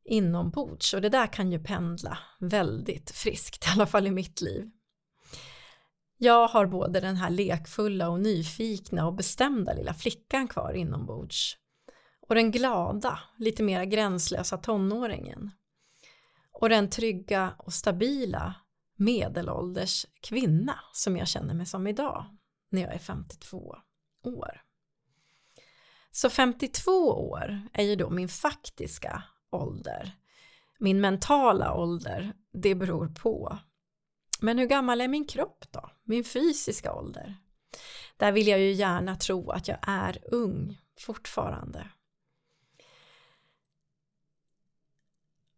inombords 0.03 0.93
och 0.93 1.01
det 1.01 1.09
där 1.09 1.27
kan 1.27 1.51
ju 1.51 1.59
pendla 1.59 2.17
väldigt 2.39 3.12
friskt, 3.12 3.65
i 3.67 3.69
alla 3.69 3.88
fall 3.88 4.07
i 4.07 4.12
mitt 4.12 4.41
liv. 4.41 4.71
Jag 6.17 6.48
har 6.48 6.65
både 6.65 7.00
den 7.00 7.15
här 7.15 7.29
lekfulla 7.29 8.09
och 8.09 8.19
nyfikna 8.19 9.07
och 9.07 9.13
bestämda 9.13 9.74
lilla 9.74 9.94
flickan 9.94 10.48
kvar 10.48 10.74
inombords 10.74 11.57
och 12.29 12.35
den 12.35 12.51
glada, 12.51 13.20
lite 13.37 13.63
mera 13.63 13.85
gränslösa 13.85 14.57
tonåringen 14.57 15.51
och 16.51 16.70
den 16.70 16.89
trygga 16.89 17.53
och 17.57 17.74
stabila 17.74 18.55
medelålders 18.96 20.05
kvinna 20.22 20.79
som 20.94 21.18
jag 21.18 21.27
känner 21.27 21.53
mig 21.53 21.65
som 21.65 21.87
idag 21.87 22.25
när 22.70 22.81
jag 22.81 22.94
är 22.94 23.00
52 23.00 23.75
år. 24.24 24.61
Så 26.11 26.29
52 26.29 26.92
år 27.31 27.61
är 27.74 27.83
ju 27.83 27.96
då 27.96 28.09
min 28.09 28.29
faktiska 28.29 29.24
ålder. 29.50 30.11
Min 30.79 31.01
mentala 31.01 31.74
ålder, 31.74 32.33
det 32.53 32.75
beror 32.75 33.07
på. 33.07 33.57
Men 34.39 34.59
hur 34.59 34.68
gammal 34.68 35.01
är 35.01 35.07
min 35.07 35.27
kropp 35.27 35.65
då? 35.72 35.89
Min 36.03 36.24
fysiska 36.24 36.94
ålder? 36.94 37.37
Där 38.18 38.31
vill 38.31 38.48
jag 38.48 38.59
ju 38.59 38.72
gärna 38.72 39.15
tro 39.15 39.50
att 39.51 39.68
jag 39.68 39.77
är 39.81 40.18
ung 40.31 40.77
fortfarande. 41.00 41.87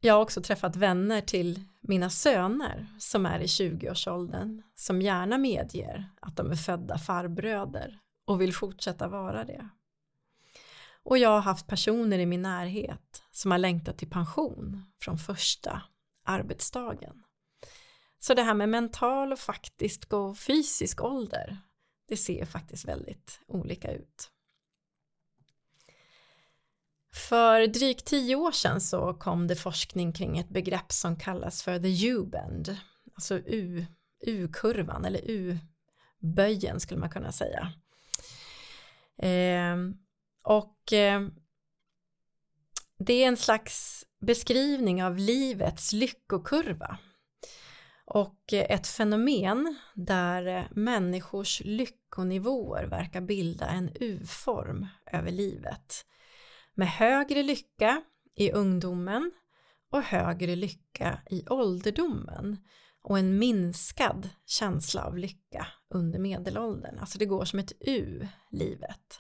Jag 0.03 0.13
har 0.13 0.21
också 0.21 0.41
träffat 0.41 0.75
vänner 0.75 1.21
till 1.21 1.63
mina 1.81 2.09
söner 2.09 2.87
som 2.99 3.25
är 3.25 3.39
i 3.39 3.45
20-årsåldern 3.45 4.61
som 4.75 5.01
gärna 5.01 5.37
medger 5.37 6.09
att 6.21 6.37
de 6.37 6.51
är 6.51 6.55
födda 6.55 6.97
farbröder 6.97 7.99
och 8.25 8.41
vill 8.41 8.53
fortsätta 8.53 9.07
vara 9.07 9.45
det. 9.45 9.69
Och 11.03 11.17
jag 11.17 11.29
har 11.29 11.41
haft 11.41 11.67
personer 11.67 12.19
i 12.19 12.25
min 12.25 12.41
närhet 12.41 13.23
som 13.31 13.51
har 13.51 13.57
längtat 13.57 13.97
till 13.97 14.09
pension 14.09 14.83
från 15.01 15.17
första 15.17 15.81
arbetsdagen. 16.25 17.23
Så 18.19 18.33
det 18.33 18.43
här 18.43 18.53
med 18.53 18.69
mental 18.69 19.31
och 19.31 19.39
faktisk 19.39 20.13
och 20.13 20.37
fysisk 20.37 21.03
ålder, 21.03 21.57
det 22.07 22.17
ser 22.17 22.45
faktiskt 22.45 22.85
väldigt 22.85 23.39
olika 23.47 23.91
ut. 23.91 24.31
För 27.13 27.67
drygt 27.67 28.06
tio 28.06 28.36
år 28.36 28.52
sedan 28.52 28.82
så 28.82 29.13
kom 29.13 29.47
det 29.47 29.56
forskning 29.56 30.13
kring 30.13 30.38
ett 30.38 30.50
begrepp 30.50 30.91
som 30.91 31.15
kallas 31.15 31.63
för 31.63 31.80
the 31.80 32.08
U-bend, 32.08 32.78
alltså 33.13 33.39
U-kurvan 34.26 35.06
eller 35.06 35.21
U-böjen 35.24 36.80
skulle 36.80 37.00
man 37.00 37.10
kunna 37.10 37.32
säga. 37.32 37.74
Eh, 39.17 39.78
och 40.43 40.93
eh, 40.93 41.21
det 43.00 43.13
är 43.24 43.28
en 43.28 43.38
slags 43.38 44.06
beskrivning 44.21 45.04
av 45.04 45.17
livets 45.17 45.93
lyckokurva. 45.93 46.97
Och 48.06 48.54
ett 48.54 48.88
fenomen 48.88 49.76
där 49.93 50.67
människors 50.71 51.62
lyckonivåer 51.65 52.86
verkar 52.86 53.21
bilda 53.21 53.67
en 53.67 53.89
U-form 53.95 54.88
över 55.12 55.32
livet 55.32 56.06
med 56.73 56.88
högre 56.88 57.43
lycka 57.43 58.01
i 58.36 58.51
ungdomen 58.51 59.31
och 59.91 60.01
högre 60.01 60.55
lycka 60.55 61.21
i 61.29 61.47
ålderdomen 61.49 62.57
och 63.01 63.19
en 63.19 63.39
minskad 63.39 64.29
känsla 64.45 65.05
av 65.05 65.17
lycka 65.17 65.67
under 65.89 66.19
medelåldern. 66.19 66.99
Alltså 66.99 67.17
det 67.17 67.25
går 67.25 67.45
som 67.45 67.60
ett 67.60 67.71
U, 67.79 68.27
livet. 68.51 69.19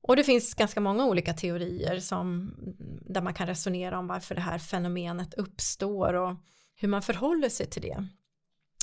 Och 0.00 0.16
det 0.16 0.24
finns 0.24 0.54
ganska 0.54 0.80
många 0.80 1.06
olika 1.06 1.32
teorier 1.34 2.00
som, 2.00 2.54
där 3.00 3.22
man 3.22 3.34
kan 3.34 3.46
resonera 3.46 3.98
om 3.98 4.06
varför 4.06 4.34
det 4.34 4.40
här 4.40 4.58
fenomenet 4.58 5.34
uppstår 5.34 6.14
och 6.14 6.36
hur 6.74 6.88
man 6.88 7.02
förhåller 7.02 7.48
sig 7.48 7.66
till 7.66 7.82
det. 7.82 8.08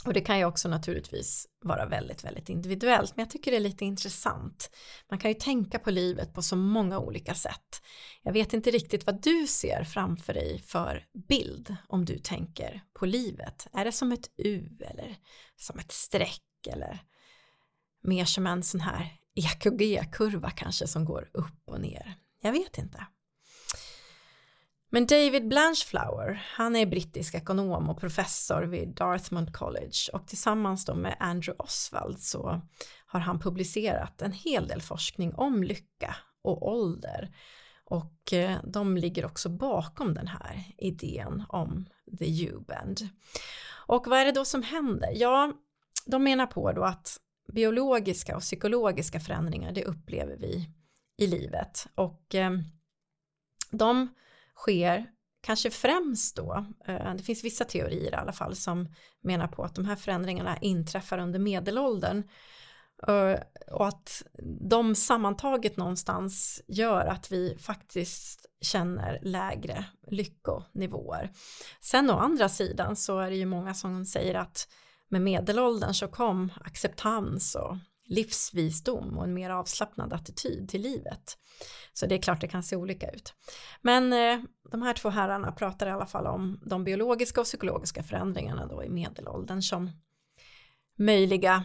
Och 0.06 0.14
det 0.14 0.22
kan 0.22 0.38
ju 0.38 0.46
också 0.46 0.70
naturligtvis 0.70 1.48
vara 1.62 1.86
väldigt, 1.86 2.24
väldigt 2.24 2.50
individuellt, 2.50 3.16
men 3.16 3.24
jag 3.24 3.30
tycker 3.30 3.52
det 3.52 3.58
är 3.58 3.62
lite 3.62 3.86
intressant. 3.86 4.70
Man 5.10 5.20
kan 5.20 5.32
ju 5.32 5.36
tänka 5.36 5.80
på 5.80 5.92
livet 5.92 6.34
på 6.34 6.42
så 6.42 6.56
många 6.56 7.00
olika 7.00 7.34
sätt. 7.34 7.82
Jag 8.22 8.34
vet 8.34 8.54
inte 8.54 8.72
riktigt 8.72 9.06
vad 9.06 9.22
du 9.22 9.48
ser 9.48 9.84
framför 9.84 10.34
dig 10.34 10.60
för 10.60 11.06
bild 11.28 11.76
om 11.88 12.06
du 12.06 12.18
tänker 12.18 12.84
på 12.94 13.06
livet. 13.06 13.68
Är 13.74 13.86
det 13.86 13.92
som 13.92 14.12
ett 14.12 14.30
U 14.38 14.78
eller 14.90 15.16
som 15.56 15.80
ett 15.80 15.92
streck 15.92 16.68
eller 16.68 17.00
mer 18.04 18.26
som 18.26 18.48
en 18.48 18.64
sån 18.64 18.82
här 18.82 19.18
EKG-kurva 19.36 20.50
kanske 20.50 20.88
som 20.88 21.06
går 21.06 21.30
upp 21.34 21.70
och 21.70 21.82
ner. 21.82 22.14
Jag 22.42 22.52
vet 22.52 22.78
inte. 22.78 23.06
Men 24.94 25.06
David 25.06 25.48
Blanchflower, 25.48 26.46
han 26.46 26.76
är 26.76 26.86
brittisk 26.86 27.36
ekonom 27.36 27.90
och 27.90 28.00
professor 28.00 28.64
vid 28.64 28.90
Dartmouth 28.90 29.52
College 29.52 29.98
och 30.14 30.28
tillsammans 30.28 30.86
då 30.86 30.96
med 30.96 31.16
Andrew 31.20 31.64
Oswald 31.64 32.20
så 32.20 32.62
har 33.06 33.20
han 33.20 33.40
publicerat 33.40 34.22
en 34.22 34.32
hel 34.32 34.68
del 34.68 34.82
forskning 34.82 35.34
om 35.36 35.64
lycka 35.64 36.16
och 36.42 36.68
ålder 36.68 37.36
och 37.86 38.34
eh, 38.34 38.58
de 38.64 38.98
ligger 38.98 39.26
också 39.26 39.50
bakom 39.50 40.14
den 40.14 40.28
här 40.28 40.64
idén 40.78 41.44
om 41.50 41.90
the 42.20 42.44
U-bend. 42.46 43.10
Och 43.88 44.08
vad 44.08 44.20
är 44.20 44.26
det 44.26 44.32
då 44.32 44.46
som 44.46 44.64
händer? 44.64 45.12
Ja, 45.16 45.54
de 46.06 46.24
menar 46.24 46.46
på 46.46 46.72
då 46.72 46.84
att 46.84 47.18
biologiska 47.54 48.36
och 48.36 48.42
psykologiska 48.42 49.20
förändringar 49.20 49.72
det 49.72 49.86
upplever 49.86 50.38
vi 50.38 50.70
i 51.18 51.28
livet 51.28 51.88
och 51.96 52.36
eh, 52.36 52.52
de 53.72 54.10
sker 54.56 55.06
kanske 55.44 55.72
främst 55.72 56.36
då, 56.36 56.66
eh, 56.86 57.16
det 57.16 57.24
finns 57.24 57.44
vissa 57.44 57.66
teorier 57.66 58.12
i 58.12 58.16
alla 58.16 58.34
fall 58.34 58.56
som 58.56 58.88
menar 59.24 59.48
på 59.48 59.64
att 59.64 59.76
de 59.76 59.86
här 59.86 59.96
förändringarna 59.96 60.58
inträffar 60.58 61.18
under 61.18 61.40
medelåldern 61.40 62.24
eh, 63.08 63.40
och 63.72 63.88
att 63.88 64.24
de 64.70 64.96
sammantaget 64.96 65.78
någonstans 65.78 66.62
gör 66.68 67.06
att 67.06 67.32
vi 67.32 67.58
faktiskt 67.60 68.46
känner 68.62 69.20
lägre 69.22 69.86
lyckonivåer. 70.08 71.32
Sen 71.82 72.10
å 72.10 72.14
andra 72.14 72.50
sidan 72.50 72.96
så 72.96 73.20
är 73.20 73.30
det 73.30 73.36
ju 73.36 73.46
många 73.46 73.74
som 73.74 74.06
säger 74.06 74.36
att 74.36 74.68
med 75.10 75.22
medelåldern 75.22 75.94
så 75.94 76.08
kom 76.08 76.52
acceptans 76.62 77.56
och 77.56 77.78
livsvisdom 78.14 79.18
och 79.18 79.24
en 79.24 79.34
mer 79.34 79.50
avslappnad 79.50 80.14
attityd 80.14 80.70
till 80.70 80.82
livet. 80.82 81.38
Så 81.94 82.06
det 82.06 82.16
är 82.16 82.22
klart 82.22 82.42
det 82.42 82.48
kan 82.48 82.64
se 82.64 82.76
olika 82.76 83.10
ut. 83.12 83.34
Men 83.82 84.14
eh, 84.14 84.40
de 84.72 84.82
här 84.82 84.94
två 84.94 85.10
herrarna 85.10 85.52
pratar 85.52 85.88
i 85.88 85.92
alla 85.92 86.06
fall 86.06 86.28
om 86.28 86.60
de 86.66 86.84
biologiska 86.84 87.42
och 87.42 87.46
psykologiska 87.46 88.04
förändringarna 88.04 88.66
då 88.66 88.84
i 88.84 88.90
medelåldern 88.90 89.62
som 89.62 89.92
möjliga 90.98 91.64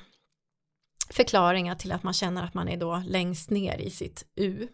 förklaringar 1.10 1.74
till 1.74 1.92
att 1.92 2.02
man 2.02 2.14
känner 2.14 2.44
att 2.44 2.54
man 2.54 2.68
är 2.68 2.76
då 2.76 3.02
längst 3.06 3.50
ner 3.50 3.78
i 3.78 3.90
sitt 3.90 4.24
U. 4.34 4.68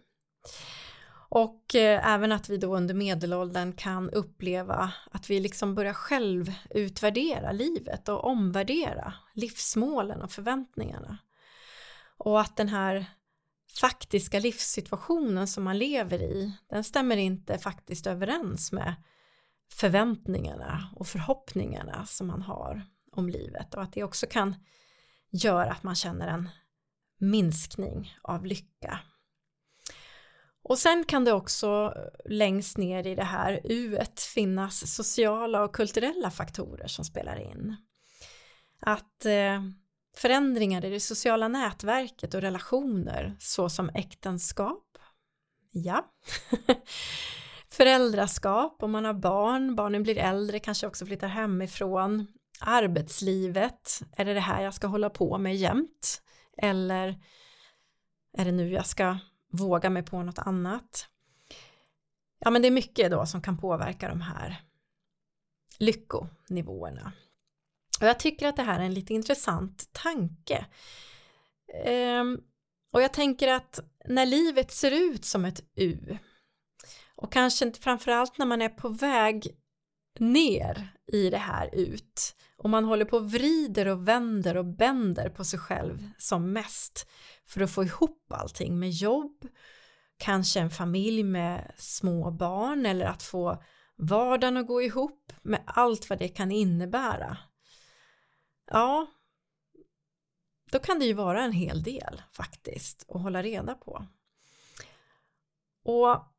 Och 1.29 1.75
eh, 1.75 2.15
även 2.15 2.33
att 2.33 2.49
vi 2.49 2.57
då 2.57 2.77
under 2.77 2.95
medelåldern 2.95 3.73
kan 3.73 4.11
uppleva 4.11 4.93
att 5.11 5.31
vi 5.31 5.41
liksom 5.41 5.75
börjar 5.75 5.93
själv 5.93 6.53
utvärdera 6.71 7.53
livet 7.53 8.09
och 8.09 8.25
omvärdera 8.25 9.15
livsmålen 9.35 10.23
och 10.23 10.31
förväntningarna. 10.33 11.19
Och 12.25 12.41
att 12.41 12.57
den 12.57 12.69
här 12.69 13.07
faktiska 13.81 14.39
livssituationen 14.39 15.49
som 15.49 15.65
man 15.65 15.79
lever 15.79 16.23
i, 16.23 16.53
den 16.69 16.85
stämmer 16.85 17.17
inte 17.17 17.59
faktiskt 17.59 18.07
överens 18.07 18.73
med 18.73 18.95
förväntningarna 19.71 20.91
och 20.97 21.07
förhoppningarna 21.07 22.07
som 22.07 22.27
man 22.27 22.43
har 22.43 22.83
om 23.13 23.29
livet 23.29 23.75
och 23.75 23.83
att 23.83 23.93
det 23.93 24.03
också 24.05 24.27
kan 24.27 24.55
göra 25.31 25.73
att 25.73 25.83
man 25.83 25.95
känner 25.95 26.29
en 26.29 26.49
minskning 27.19 28.17
av 28.23 28.47
lycka. 28.47 29.01
Och 30.63 30.79
sen 30.79 31.05
kan 31.05 31.25
det 31.25 31.33
också 31.33 31.95
längst 32.25 32.79
ner 32.79 33.07
i 33.07 33.15
det 33.15 33.25
här 33.25 33.61
u 33.65 33.99
finnas 34.35 34.95
sociala 34.95 35.65
och 35.65 35.75
kulturella 35.75 36.31
faktorer 36.31 36.87
som 36.87 37.05
spelar 37.05 37.37
in. 37.41 37.77
Att 38.81 39.25
eh, 39.25 39.63
förändringar 40.16 40.85
i 40.85 40.90
det 40.90 41.00
sociala 41.00 41.48
nätverket 41.48 42.35
och 42.35 42.40
relationer 42.40 43.37
såsom 43.38 43.90
äktenskap, 43.94 44.98
ja, 45.70 46.12
föräldraskap 47.68 48.83
om 48.83 48.90
man 48.90 49.05
har 49.05 49.14
barn, 49.14 49.77
barnen 49.77 50.03
blir 50.03 50.18
äldre, 50.18 50.59
kanske 50.59 50.87
också 50.87 51.07
flyttar 51.07 51.29
hemifrån, 51.29 52.27
arbetslivet, 52.61 54.00
är 54.16 54.24
det 54.24 54.35
det 54.35 54.40
här 54.40 54.62
jag 54.62 54.74
ska 54.74 54.87
hålla 54.87 55.11
på 55.11 55.38
med 55.38 55.57
jämt? 55.57 56.22
Eller 56.57 57.20
är 58.37 58.44
det 58.44 58.53
nu 58.53 58.72
jag 58.72 58.87
ska 58.87 59.18
våga 59.50 59.90
mig 59.90 60.03
på 60.03 60.22
något 60.22 60.38
annat? 60.38 61.09
Ja, 62.38 62.50
men 62.50 62.62
det 62.62 62.68
är 62.68 62.72
mycket 62.72 63.11
då 63.11 63.27
som 63.27 63.42
kan 63.42 63.59
påverka 63.59 64.09
de 64.09 64.20
här 64.20 64.62
lyckonivåerna. 65.79 67.12
Och 68.00 68.07
jag 68.07 68.18
tycker 68.18 68.48
att 68.48 68.57
det 68.57 68.62
här 68.62 68.80
är 68.80 68.85
en 68.85 68.94
lite 68.94 69.14
intressant 69.14 69.88
tanke. 69.92 70.66
Ehm, 71.85 72.38
och 72.92 73.02
jag 73.02 73.12
tänker 73.12 73.48
att 73.48 73.80
när 74.04 74.26
livet 74.26 74.72
ser 74.72 74.90
ut 74.90 75.24
som 75.24 75.44
ett 75.44 75.61
U 75.76 76.18
och 77.16 77.33
kanske 77.33 77.72
framförallt 77.72 78.38
när 78.38 78.46
man 78.46 78.62
är 78.62 78.68
på 78.68 78.88
väg 78.88 79.57
ner 80.18 80.88
i 81.12 81.30
det 81.30 81.38
här 81.38 81.74
ut 81.74 82.37
och 82.57 82.70
man 82.70 82.85
håller 82.85 83.04
på 83.04 83.16
och 83.16 83.33
vrider 83.33 83.88
och 83.88 84.09
vänder 84.09 84.57
och 84.57 84.64
bänder 84.64 85.28
på 85.28 85.44
sig 85.44 85.59
själv 85.59 86.11
som 86.18 86.52
mest 86.52 87.09
för 87.46 87.61
att 87.61 87.74
få 87.74 87.85
ihop 87.85 88.33
allting 88.33 88.78
med 88.78 88.90
jobb, 88.90 89.46
kanske 90.18 90.61
en 90.61 90.70
familj 90.70 91.22
med 91.22 91.72
små 91.76 92.30
barn 92.30 92.87
eller 92.87 93.07
att 93.07 93.22
få 93.22 93.62
vardagen 93.96 94.57
att 94.57 94.66
gå 94.66 94.83
ihop 94.83 95.33
med 95.42 95.62
allt 95.66 96.11
vad 96.11 96.18
det 96.18 96.28
kan 96.28 96.52
innebära. 96.52 97.37
Ja, 98.66 99.07
då 100.72 100.79
kan 100.79 100.98
det 100.98 101.05
ju 101.05 101.12
vara 101.12 101.42
en 101.42 101.53
hel 101.53 101.83
del 101.83 102.22
faktiskt 102.33 103.05
att 103.09 103.22
hålla 103.22 103.42
reda 103.42 103.74
på. 103.74 104.07
Och 105.85 106.35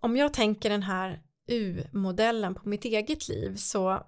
om 0.00 0.16
jag 0.16 0.34
tänker 0.34 0.70
den 0.70 0.82
här 0.82 1.22
U-modellen 1.46 2.54
på 2.54 2.68
mitt 2.68 2.84
eget 2.84 3.28
liv 3.28 3.56
så 3.56 4.06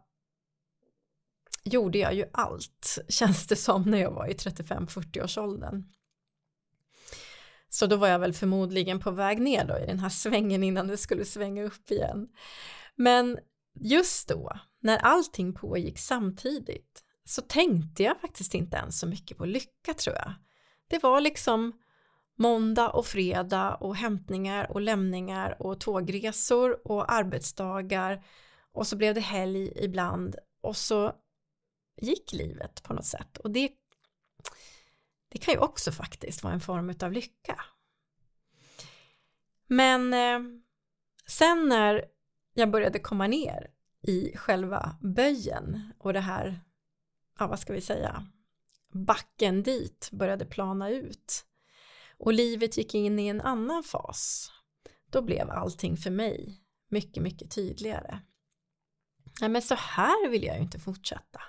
gjorde 1.64 1.98
jag 1.98 2.14
ju 2.14 2.24
allt, 2.33 2.98
känns 3.09 3.46
det 3.46 3.57
som, 3.57 3.83
när 3.83 3.98
jag 3.98 4.11
var 4.11 4.26
i 4.26 4.33
35-40 4.33 5.24
års 5.24 5.38
åldern. 5.38 5.85
Så 7.68 7.87
då 7.87 7.96
var 7.96 8.09
jag 8.09 8.18
väl 8.18 8.33
förmodligen 8.33 9.00
på 9.00 9.11
väg 9.11 9.40
ner 9.40 9.64
då 9.64 9.78
i 9.78 9.87
den 9.87 9.98
här 9.98 10.09
svängen 10.09 10.62
innan 10.62 10.87
det 10.87 10.96
skulle 10.96 11.24
svänga 11.24 11.64
upp 11.64 11.90
igen. 11.90 12.28
Men 12.96 13.38
just 13.81 14.28
då, 14.28 14.59
när 14.81 14.98
allting 14.98 15.54
pågick 15.54 15.98
samtidigt, 15.98 17.04
så 17.29 17.43
tänkte 17.43 18.03
jag 18.03 18.21
faktiskt 18.21 18.55
inte 18.55 18.77
ens 18.77 18.99
så 18.99 19.07
mycket 19.07 19.38
på 19.38 19.45
lycka 19.45 19.95
tror 19.95 20.17
jag. 20.17 20.35
Det 20.88 21.03
var 21.03 21.21
liksom 21.21 21.83
måndag 22.37 22.91
och 22.91 23.07
fredag 23.07 23.75
och 23.75 23.97
hämtningar 23.97 24.73
och 24.73 24.81
lämningar 24.81 25.62
och 25.62 25.81
tågresor 25.81 26.88
och 26.88 27.12
arbetsdagar 27.12 28.25
och 28.73 28.87
så 28.87 28.97
blev 28.97 29.14
det 29.14 29.21
helg 29.21 29.73
ibland 29.77 30.37
och 30.61 30.77
så 30.77 31.12
gick 31.97 32.33
livet 32.33 32.83
på 32.83 32.95
något 32.95 33.07
sätt 33.07 33.38
och 33.38 33.51
det 33.51 33.73
det 35.29 35.38
kan 35.38 35.55
ju 35.55 35.61
också 35.61 35.93
faktiskt 35.93 36.43
vara 36.43 36.55
en 36.55 36.61
form 36.61 36.95
av 37.03 37.12
lycka. 37.12 37.64
Men 39.67 40.14
eh, 40.14 40.41
sen 41.27 41.69
när 41.69 42.05
jag 42.55 42.71
började 42.71 42.99
komma 42.99 43.27
ner 43.27 43.71
i 44.03 44.37
själva 44.37 44.97
böjen 45.01 45.93
och 45.99 46.12
det 46.12 46.21
här, 46.21 46.61
ja 47.38 47.46
vad 47.46 47.61
ska 47.61 47.72
vi 47.72 47.81
säga, 47.81 48.27
backen 48.92 49.62
dit 49.62 50.09
började 50.12 50.44
plana 50.44 50.90
ut 50.90 51.44
och 52.18 52.33
livet 52.33 52.77
gick 52.77 52.94
in 52.94 53.18
i 53.18 53.27
en 53.29 53.40
annan 53.40 53.83
fas, 53.83 54.53
då 55.11 55.22
blev 55.22 55.51
allting 55.51 55.96
för 55.96 56.11
mig 56.11 56.62
mycket, 56.88 57.22
mycket 57.22 57.51
tydligare. 57.51 58.20
Nej, 59.40 59.51
men 59.51 59.62
så 59.62 59.74
här 59.74 60.29
vill 60.29 60.44
jag 60.44 60.57
ju 60.57 60.62
inte 60.62 60.79
fortsätta. 60.79 61.40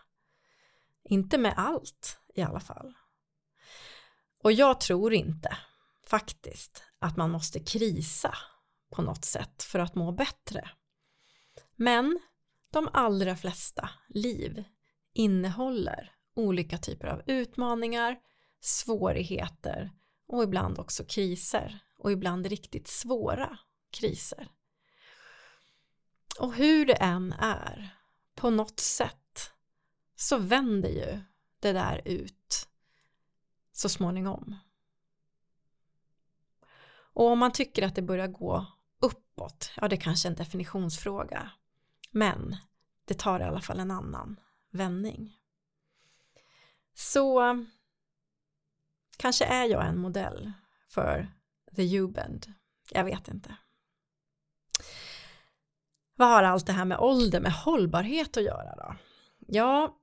Inte 1.03 1.37
med 1.37 1.53
allt 1.57 2.19
i 2.35 2.41
alla 2.41 2.59
fall. 2.59 2.93
Och 4.43 4.51
jag 4.51 4.79
tror 4.79 5.13
inte 5.13 5.57
faktiskt 6.07 6.83
att 6.99 7.17
man 7.17 7.31
måste 7.31 7.59
krisa 7.59 8.35
på 8.91 9.01
något 9.01 9.25
sätt 9.25 9.63
för 9.63 9.79
att 9.79 9.95
må 9.95 10.11
bättre. 10.11 10.69
Men 11.75 12.19
de 12.71 12.89
allra 12.93 13.35
flesta 13.35 13.89
liv 14.09 14.63
innehåller 15.13 16.11
olika 16.35 16.77
typer 16.77 17.07
av 17.07 17.21
utmaningar, 17.25 18.19
svårigheter 18.59 19.91
och 20.27 20.43
ibland 20.43 20.79
också 20.79 21.03
kriser 21.03 21.79
och 21.97 22.11
ibland 22.11 22.45
riktigt 22.45 22.87
svåra 22.87 23.57
kriser. 23.91 24.47
Och 26.39 26.53
hur 26.53 26.85
det 26.85 26.93
än 26.93 27.33
är, 27.33 27.97
på 28.35 28.49
något 28.49 28.79
sätt, 28.79 29.51
så 30.15 30.37
vänder 30.37 30.89
ju 30.89 31.19
det 31.59 31.71
där 31.71 32.01
ut 32.05 32.67
så 33.71 33.89
småningom. 33.89 34.55
Och 37.13 37.25
om 37.25 37.39
man 37.39 37.51
tycker 37.51 37.83
att 37.83 37.95
det 37.95 38.01
börjar 38.01 38.27
gå 38.27 38.65
uppåt, 38.99 39.71
ja 39.75 39.87
det 39.87 39.95
är 39.95 40.01
kanske 40.01 40.27
är 40.27 40.29
en 40.29 40.37
definitionsfråga, 40.37 41.51
men 42.11 42.55
det 43.05 43.13
tar 43.13 43.39
i 43.39 43.43
alla 43.43 43.61
fall 43.61 43.79
en 43.79 43.91
annan 43.91 44.39
vändning. 44.71 45.37
Så 46.93 47.41
kanske 49.17 49.45
är 49.45 49.65
jag 49.65 49.87
en 49.87 49.97
modell 49.97 50.51
för 50.87 51.27
the 51.75 51.95
U-bend, 51.95 52.53
jag 52.91 53.03
vet 53.03 53.27
inte. 53.27 53.55
Vad 56.15 56.27
har 56.27 56.43
allt 56.43 56.67
det 56.67 56.73
här 56.73 56.85
med 56.85 56.99
ålder, 56.99 57.41
med 57.41 57.53
hållbarhet 57.53 58.37
att 58.37 58.43
göra 58.43 58.75
då? 58.75 58.95
Ja, 59.47 59.97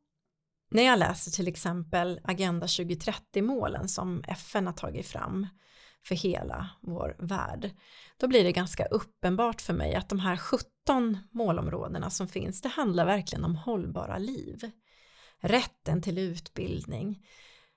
när 0.70 0.83
jag 0.83 0.98
läser 0.98 1.31
till 1.31 1.48
exempel 1.48 2.20
Agenda 2.24 2.66
2030-målen 2.66 3.88
som 3.88 4.24
FN 4.29 4.66
har 4.66 4.74
tagit 4.74 5.07
fram 5.07 5.46
för 6.09 6.14
hela 6.14 6.71
vår 6.81 7.16
värld, 7.19 7.71
då 8.16 8.29
blir 8.29 8.45
det 8.45 8.53
ganska 8.53 8.85
uppenbart 8.85 9.61
för 9.61 9.73
mig 9.73 9.95
att 9.95 10.09
de 10.09 10.19
här 10.21 10.37
17 10.37 11.19
målområdena 11.31 12.11
som 12.11 12.29
finns, 12.29 12.61
det 12.61 12.69
handlar 12.69 13.07
verkligen 13.07 13.45
om 13.45 13.57
hållbara 13.57 14.19
liv. 14.19 14.71
Rätten 15.40 16.03
till 16.03 16.19
utbildning, 16.19 17.27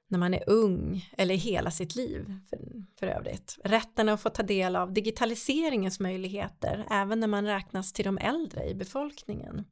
när 0.08 0.20
man 0.20 0.34
är 0.34 0.50
ung 0.50 1.10
eller 1.18 1.36
hela 1.36 1.72
sitt 1.72 1.96
liv 1.96 2.40
för, 2.50 2.60
för 3.00 3.08
övrigt. 3.08 3.58
Rätten 3.64 4.10
att 4.10 4.22
få 4.22 4.30
ta 4.30 4.44
del 4.44 4.76
av 4.76 4.94
digitaliseringens 4.94 6.00
möjligheter 6.00 6.88
även 6.92 7.20
när 7.20 7.28
man 7.28 7.46
räknas 7.46 7.94
till 7.94 8.06
de 8.06 8.18
äldre 8.18 8.70
i 8.70 8.76
befolkningen 8.76 9.66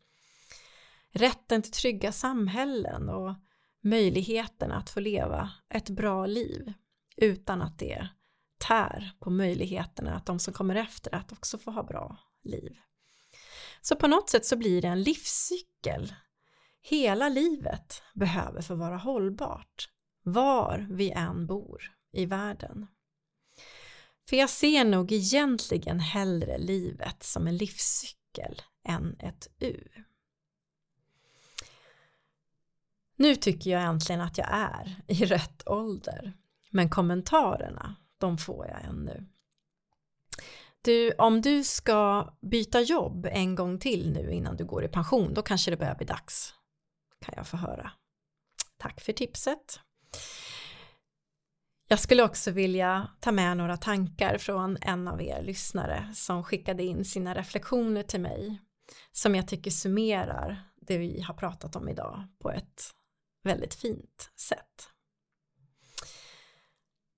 rätten 1.18 1.62
till 1.62 1.72
trygga 1.72 2.12
samhällen 2.12 3.10
och 3.10 3.34
möjligheten 3.84 4.72
att 4.72 4.90
få 4.90 5.00
leva 5.00 5.52
ett 5.70 5.90
bra 5.90 6.26
liv 6.26 6.74
utan 7.18 7.62
att 7.62 7.80
det 7.80 8.10
tär 8.58 9.12
på 9.20 9.30
möjligheterna 9.30 10.16
att 10.16 10.26
de 10.26 10.40
som 10.40 10.54
kommer 10.54 10.76
efter 10.76 11.16
att 11.16 11.32
också 11.32 11.58
få 11.58 11.72
ha 11.72 11.84
bra 11.84 12.18
liv. 12.44 12.78
Så 13.82 13.96
på 13.96 14.08
något 14.08 14.30
sätt 14.30 14.46
så 14.46 14.56
blir 14.56 14.82
det 14.82 14.88
en 14.88 15.04
livscykel. 15.04 16.14
Hela 16.82 17.30
livet 17.30 18.04
behöver 18.14 18.62
få 18.62 18.76
vara 18.76 18.98
hållbart. 18.98 19.90
var 20.24 20.88
vi 20.90 21.12
än 21.12 21.48
bor 21.48 21.82
i 22.12 22.26
världen. 22.26 22.88
För 24.30 24.38
jag 24.38 24.50
ser 24.50 24.86
nog 24.86 25.12
egentligen 25.12 26.00
hellre 26.00 26.58
livet 26.58 27.24
som 27.24 27.48
en 27.48 27.58
livscykel 27.58 28.62
än 28.88 29.20
ett 29.20 29.48
U. 29.60 29.84
Nu 33.16 33.36
tycker 33.36 33.72
jag 33.72 33.84
äntligen 33.84 34.22
att 34.22 34.38
jag 34.38 34.48
är 34.52 35.02
i 35.08 35.26
rätt 35.26 35.68
ålder. 35.68 36.34
Men 36.70 36.90
kommentarerna, 36.90 37.96
de 38.18 38.38
får 38.38 38.68
jag 38.68 38.84
ännu. 38.84 39.26
Du, 40.82 41.12
om 41.12 41.42
du 41.42 41.64
ska 41.64 42.30
byta 42.42 42.82
jobb 42.82 43.28
en 43.32 43.56
gång 43.56 43.80
till 43.80 44.12
nu 44.12 44.32
innan 44.32 44.58
du 44.58 44.66
går 44.66 44.84
i 44.86 44.88
pension, 44.88 45.34
då 45.34 45.42
kanske 45.42 45.72
det 45.72 45.78
börjar 45.78 45.96
bli 45.96 46.06
dags. 46.06 46.54
Kan 47.20 47.34
jag 47.38 47.48
få 47.48 47.58
höra. 47.58 47.92
Tack 48.78 49.02
för 49.02 49.14
tipset. 49.14 49.80
Jag 51.88 52.00
skulle 52.00 52.24
också 52.24 52.52
vilja 52.52 53.10
ta 53.20 53.32
med 53.32 53.58
några 53.58 53.78
tankar 53.78 54.38
från 54.38 54.78
en 54.82 55.08
av 55.08 55.22
er 55.22 55.42
lyssnare 55.42 56.12
som 56.16 56.44
skickade 56.44 56.84
in 56.84 57.06
sina 57.06 57.36
reflektioner 57.36 58.04
till 58.04 58.22
mig 58.22 58.62
som 59.12 59.36
jag 59.36 59.48
tycker 59.48 59.72
summerar 59.72 60.64
det 60.76 60.98
vi 60.98 61.22
har 61.22 61.34
pratat 61.34 61.76
om 61.76 61.90
idag 61.90 62.28
på 62.40 62.52
ett 62.52 62.92
väldigt 63.44 63.74
fint 63.74 64.32
sätt. 64.36 64.90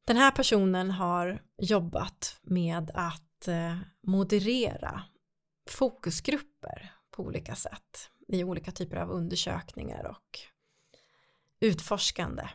Den 0.09 0.17
här 0.17 0.31
personen 0.31 0.91
har 0.91 1.41
jobbat 1.57 2.39
med 2.41 2.91
att 2.93 3.47
eh, 3.47 3.77
moderera 4.07 5.03
fokusgrupper 5.69 6.93
på 7.11 7.23
olika 7.23 7.55
sätt 7.55 8.09
i 8.27 8.43
olika 8.43 8.71
typer 8.71 8.97
av 8.97 9.09
undersökningar 9.09 10.03
och 10.03 10.39
utforskande. 11.59 12.49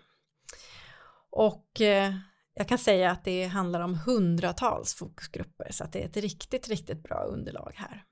Och 1.31 1.81
eh, 1.81 2.14
jag 2.55 2.69
kan 2.69 2.79
säga 2.79 3.11
att 3.11 3.25
det 3.25 3.47
handlar 3.47 3.81
om 3.81 3.95
hundratals 3.95 4.95
fokusgrupper 4.95 5.73
så 5.73 5.85
att 5.85 5.93
det 5.93 6.03
är 6.03 6.07
ett 6.07 6.17
riktigt, 6.17 6.69
riktigt 6.69 7.03
bra 7.03 7.25
underlag 7.25 7.73
här. 7.77 8.05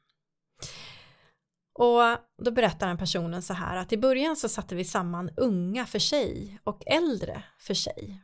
Och 1.73 2.19
då 2.45 2.51
berättar 2.51 2.87
den 2.87 2.99
personen 2.99 3.43
så 3.43 3.55
här 3.55 3.77
att 3.77 3.93
i 3.93 3.99
början 3.99 4.37
så 4.37 4.49
satte 4.49 4.75
vi 4.75 4.85
samman 4.85 5.31
unga 5.37 5.87
för 5.87 5.99
sig 5.99 6.59
och 6.65 6.83
äldre 6.87 7.43
för 7.59 7.75
sig. 7.75 8.23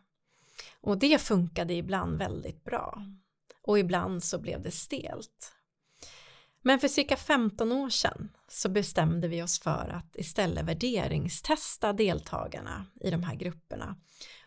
Och 0.89 0.99
det 0.99 1.23
funkade 1.23 1.75
ibland 1.75 2.19
väldigt 2.19 2.65
bra. 2.65 3.03
Och 3.63 3.79
ibland 3.79 4.25
så 4.25 4.39
blev 4.39 4.63
det 4.63 4.71
stelt. 4.71 5.53
Men 6.63 6.79
för 6.79 6.89
cirka 6.89 7.17
15 7.17 7.73
år 7.73 7.91
sedan 7.91 8.29
så 8.49 8.69
bestämde 8.69 9.29
vi 9.29 9.43
oss 9.43 9.61
för 9.61 9.89
att 9.95 10.17
istället 10.17 10.65
värderingstesta 10.65 11.93
deltagarna 11.93 12.87
i 13.01 13.11
de 13.11 13.23
här 13.23 13.35
grupperna 13.35 13.97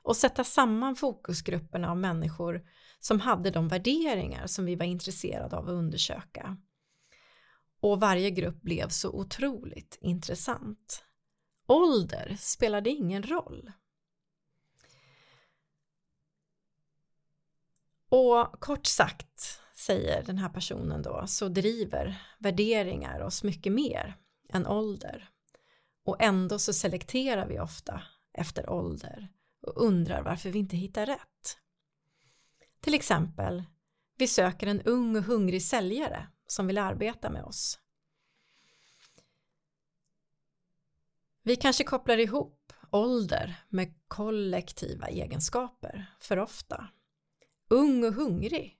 och 0.01 0.17
sätta 0.17 0.43
samman 0.43 0.95
fokusgrupperna 0.95 1.91
av 1.91 1.97
människor 1.97 2.61
som 2.99 3.19
hade 3.19 3.49
de 3.49 3.67
värderingar 3.67 4.47
som 4.47 4.65
vi 4.65 4.75
var 4.75 4.85
intresserade 4.85 5.57
av 5.57 5.63
att 5.63 5.73
undersöka. 5.73 6.57
Och 7.81 7.99
varje 7.99 8.31
grupp 8.31 8.61
blev 8.61 8.89
så 8.89 9.09
otroligt 9.09 9.97
intressant. 10.01 11.03
Ålder 11.67 12.37
spelade 12.39 12.89
ingen 12.89 13.23
roll. 13.23 13.71
Och 18.13 18.59
kort 18.59 18.85
sagt, 18.85 19.61
säger 19.75 20.23
den 20.23 20.37
här 20.37 20.49
personen 20.49 21.01
då, 21.01 21.23
så 21.27 21.47
driver 21.47 22.21
värderingar 22.39 23.19
oss 23.19 23.43
mycket 23.43 23.73
mer 23.73 24.15
än 24.49 24.67
ålder. 24.67 25.29
Och 26.05 26.21
ändå 26.21 26.59
så 26.59 26.73
selekterar 26.73 27.47
vi 27.47 27.59
ofta 27.59 28.03
efter 28.33 28.69
ålder 28.69 29.29
och 29.61 29.85
undrar 29.85 30.23
varför 30.23 30.49
vi 30.49 30.59
inte 30.59 30.77
hittar 30.77 31.05
rätt. 31.05 31.57
Till 32.79 32.93
exempel, 32.93 33.63
vi 34.17 34.27
söker 34.27 34.67
en 34.67 34.81
ung 34.81 35.15
och 35.15 35.23
hungrig 35.23 35.63
säljare 35.63 36.27
som 36.47 36.67
vill 36.67 36.77
arbeta 36.77 37.29
med 37.29 37.43
oss. 37.43 37.79
Vi 41.43 41.55
kanske 41.55 41.83
kopplar 41.83 42.17
ihop 42.17 42.73
ålder 42.91 43.63
med 43.69 43.93
kollektiva 44.07 45.07
egenskaper 45.07 46.15
för 46.19 46.39
ofta. 46.39 46.89
Ung 47.71 48.03
och 48.03 48.13
hungrig. 48.13 48.77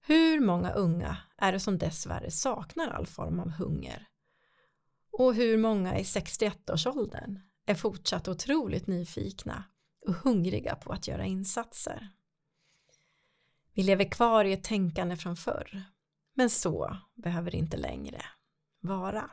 Hur 0.00 0.40
många 0.40 0.72
unga 0.72 1.16
är 1.36 1.52
det 1.52 1.60
som 1.60 1.78
dessvärre 1.78 2.30
saknar 2.30 2.88
all 2.88 3.06
form 3.06 3.40
av 3.40 3.50
hunger? 3.50 4.08
Och 5.12 5.34
hur 5.34 5.58
många 5.58 5.98
i 5.98 6.02
61-årsåldern 6.02 7.40
är 7.66 7.74
fortsatt 7.74 8.28
otroligt 8.28 8.86
nyfikna 8.86 9.64
och 10.06 10.14
hungriga 10.14 10.74
på 10.74 10.92
att 10.92 11.08
göra 11.08 11.24
insatser? 11.24 12.08
Vi 13.74 13.82
lever 13.82 14.10
kvar 14.10 14.44
i 14.44 14.52
ett 14.52 14.64
tänkande 14.64 15.16
från 15.16 15.36
förr, 15.36 15.82
men 16.34 16.50
så 16.50 16.96
behöver 17.14 17.50
det 17.50 17.56
inte 17.56 17.76
längre 17.76 18.22
vara. 18.80 19.30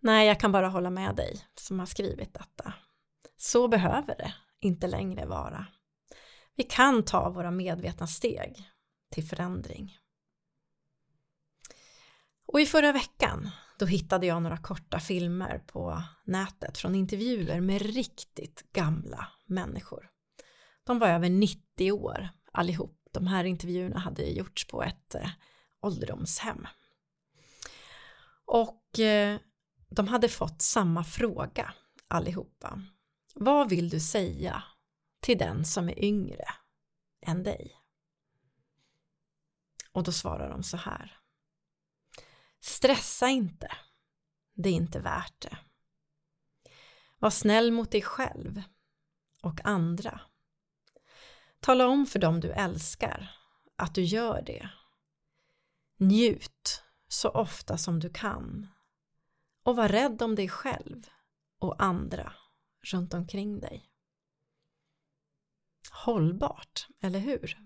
Nej, 0.00 0.26
jag 0.26 0.40
kan 0.40 0.52
bara 0.52 0.68
hålla 0.68 0.90
med 0.90 1.16
dig 1.16 1.44
som 1.54 1.78
har 1.78 1.86
skrivit 1.86 2.34
detta. 2.34 2.74
Så 3.36 3.68
behöver 3.68 4.16
det 4.16 4.34
inte 4.60 4.86
längre 4.86 5.26
vara. 5.26 5.66
Vi 6.60 6.64
kan 6.64 7.02
ta 7.02 7.30
våra 7.30 7.50
medvetna 7.50 8.06
steg 8.06 8.68
till 9.10 9.24
förändring. 9.24 9.98
Och 12.46 12.60
i 12.60 12.66
förra 12.66 12.92
veckan 12.92 13.50
då 13.78 13.86
hittade 13.86 14.26
jag 14.26 14.42
några 14.42 14.56
korta 14.56 15.00
filmer 15.00 15.58
på 15.66 16.02
nätet 16.24 16.78
från 16.78 16.94
intervjuer 16.94 17.60
med 17.60 17.82
riktigt 17.82 18.72
gamla 18.72 19.28
människor. 19.46 20.10
De 20.84 20.98
var 20.98 21.08
över 21.08 21.30
90 21.30 21.92
år 21.92 22.28
allihop. 22.52 23.08
De 23.12 23.26
här 23.26 23.44
intervjuerna 23.44 23.98
hade 23.98 24.22
gjorts 24.22 24.66
på 24.66 24.82
ett 24.82 25.14
eh, 25.14 25.30
ålderdomshem. 25.80 26.66
Och 28.44 28.98
eh, 28.98 29.38
de 29.88 30.08
hade 30.08 30.28
fått 30.28 30.62
samma 30.62 31.04
fråga 31.04 31.74
allihopa. 32.08 32.82
Vad 33.34 33.68
vill 33.68 33.88
du 33.88 34.00
säga 34.00 34.62
till 35.30 35.38
den 35.38 35.64
som 35.64 35.88
är 35.88 36.04
yngre 36.04 36.44
än 37.26 37.42
dig? 37.42 37.76
Och 39.92 40.02
då 40.02 40.12
svarar 40.12 40.50
de 40.50 40.62
så 40.62 40.76
här. 40.76 41.18
Stressa 42.60 43.28
inte. 43.28 43.72
Det 44.54 44.68
är 44.68 44.72
inte 44.72 45.00
värt 45.00 45.40
det. 45.40 45.58
Var 47.18 47.30
snäll 47.30 47.72
mot 47.72 47.90
dig 47.90 48.02
själv 48.02 48.62
och 49.42 49.60
andra. 49.64 50.20
Tala 51.60 51.86
om 51.86 52.06
för 52.06 52.18
dem 52.18 52.40
du 52.40 52.52
älskar 52.52 53.36
att 53.76 53.94
du 53.94 54.02
gör 54.02 54.42
det. 54.42 54.70
Njut 55.96 56.82
så 57.08 57.28
ofta 57.28 57.78
som 57.78 58.00
du 58.00 58.10
kan 58.10 58.68
och 59.62 59.76
var 59.76 59.88
rädd 59.88 60.22
om 60.22 60.34
dig 60.34 60.48
själv 60.48 61.08
och 61.58 61.82
andra 61.82 62.32
runt 62.82 63.14
omkring 63.14 63.60
dig. 63.60 63.89
Hållbart, 65.90 66.88
eller 67.00 67.18
hur? 67.18 67.58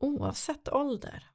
Oavsett 0.00 0.68
ålder. 0.68 1.30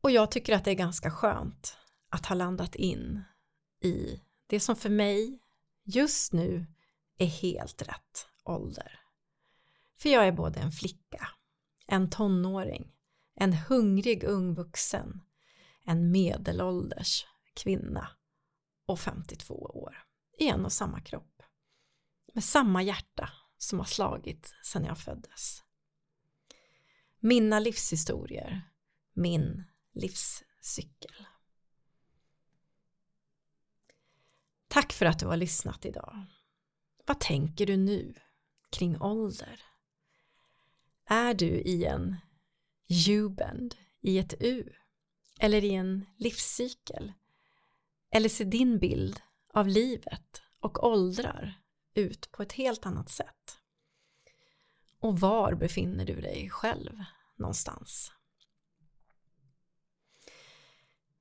Och 0.00 0.10
jag 0.10 0.30
tycker 0.30 0.56
att 0.56 0.64
det 0.64 0.70
är 0.70 0.74
ganska 0.74 1.10
skönt 1.10 1.76
att 2.08 2.26
ha 2.26 2.34
landat 2.34 2.74
in 2.74 3.24
i 3.80 4.20
det 4.46 4.60
som 4.60 4.76
för 4.76 4.90
mig 4.90 5.42
just 5.84 6.32
nu 6.32 6.66
är 7.18 7.26
helt 7.26 7.82
rätt 7.82 8.28
ålder. 8.44 9.00
För 9.96 10.08
jag 10.08 10.26
är 10.26 10.32
både 10.32 10.60
en 10.60 10.72
flicka, 10.72 11.28
en 11.86 12.10
tonåring, 12.10 12.92
en 13.34 13.52
hungrig 13.52 14.24
ung 14.24 14.54
vuxen 14.54 15.20
en 15.90 16.10
medelålders 16.10 17.26
kvinna 17.54 18.08
och 18.86 19.00
52 19.00 19.54
år 19.54 20.04
i 20.38 20.48
en 20.48 20.64
och 20.64 20.72
samma 20.72 21.00
kropp. 21.00 21.29
Med 22.32 22.44
samma 22.44 22.82
hjärta 22.82 23.30
som 23.58 23.78
har 23.78 23.86
slagit 23.86 24.54
sedan 24.62 24.84
jag 24.84 24.98
föddes. 24.98 25.64
Mina 27.20 27.60
livshistorier, 27.60 28.62
min 29.12 29.64
livscykel. 29.92 31.26
Tack 34.68 34.92
för 34.92 35.06
att 35.06 35.18
du 35.18 35.26
har 35.26 35.36
lyssnat 35.36 35.84
idag. 35.84 36.26
Vad 37.06 37.20
tänker 37.20 37.66
du 37.66 37.76
nu 37.76 38.14
kring 38.70 39.00
ålder? 39.00 39.62
Är 41.04 41.34
du 41.34 41.46
i 41.46 41.84
en 41.84 42.16
U-bend, 43.08 43.76
i 44.00 44.18
ett 44.18 44.34
U? 44.40 44.72
eller 45.40 45.64
i 45.64 45.74
en 45.74 46.06
livscykel? 46.16 47.12
Eller 48.10 48.28
ser 48.28 48.44
din 48.44 48.78
bild 48.78 49.20
av 49.52 49.68
livet 49.68 50.42
och 50.60 50.84
åldrar 50.84 51.59
ut 51.94 52.32
på 52.32 52.42
ett 52.42 52.52
helt 52.52 52.86
annat 52.86 53.10
sätt? 53.10 53.58
Och 55.00 55.20
var 55.20 55.54
befinner 55.54 56.04
du 56.04 56.20
dig 56.20 56.50
själv 56.50 57.04
någonstans? 57.36 58.12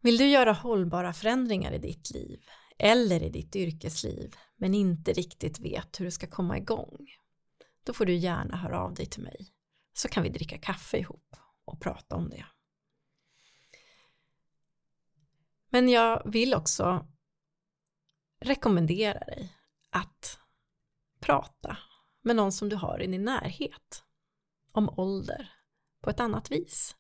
Vill 0.02 0.18
du 0.18 0.28
göra 0.28 0.54
hållbara 0.54 1.14
förändringar 1.14 1.72
i 1.72 1.78
ditt 1.78 2.12
liv 2.12 2.40
eller 2.78 3.24
i 3.24 3.30
ditt 3.30 3.56
yrkesliv 3.56 4.36
men 4.56 4.74
inte 4.74 5.14
riktigt 5.14 5.60
vet 5.60 6.00
hur 6.00 6.06
du 6.06 6.12
ska 6.12 6.28
komma 6.28 6.58
igång, 6.58 7.08
då 7.84 7.94
får 7.94 8.06
du 8.06 8.16
gärna 8.16 8.58
höra 8.58 8.80
av 8.80 8.94
dig 8.94 9.06
till 9.06 9.24
mig 9.24 9.54
så 9.94 10.08
kan 10.08 10.24
vi 10.24 10.30
dricka 10.30 10.58
kaffe 10.58 10.98
ihop 10.98 11.36
och 11.66 11.82
prata 11.82 12.16
om 12.16 12.30
det. 12.30 12.46
Men 15.70 15.90
jag 15.90 16.32
vill 16.32 16.54
också 16.54 17.08
rekommendera 18.40 19.20
dig 19.20 19.56
att 19.90 20.40
prata 21.20 21.78
med 22.22 22.36
någon 22.36 22.52
som 22.52 22.70
du 22.70 22.76
har 22.76 23.02
i 23.02 23.08
din 23.08 23.24
närhet 23.24 24.04
om 24.72 25.00
ålder 25.00 25.52
på 26.02 26.10
ett 26.10 26.20
annat 26.20 26.52
vis. 26.52 26.96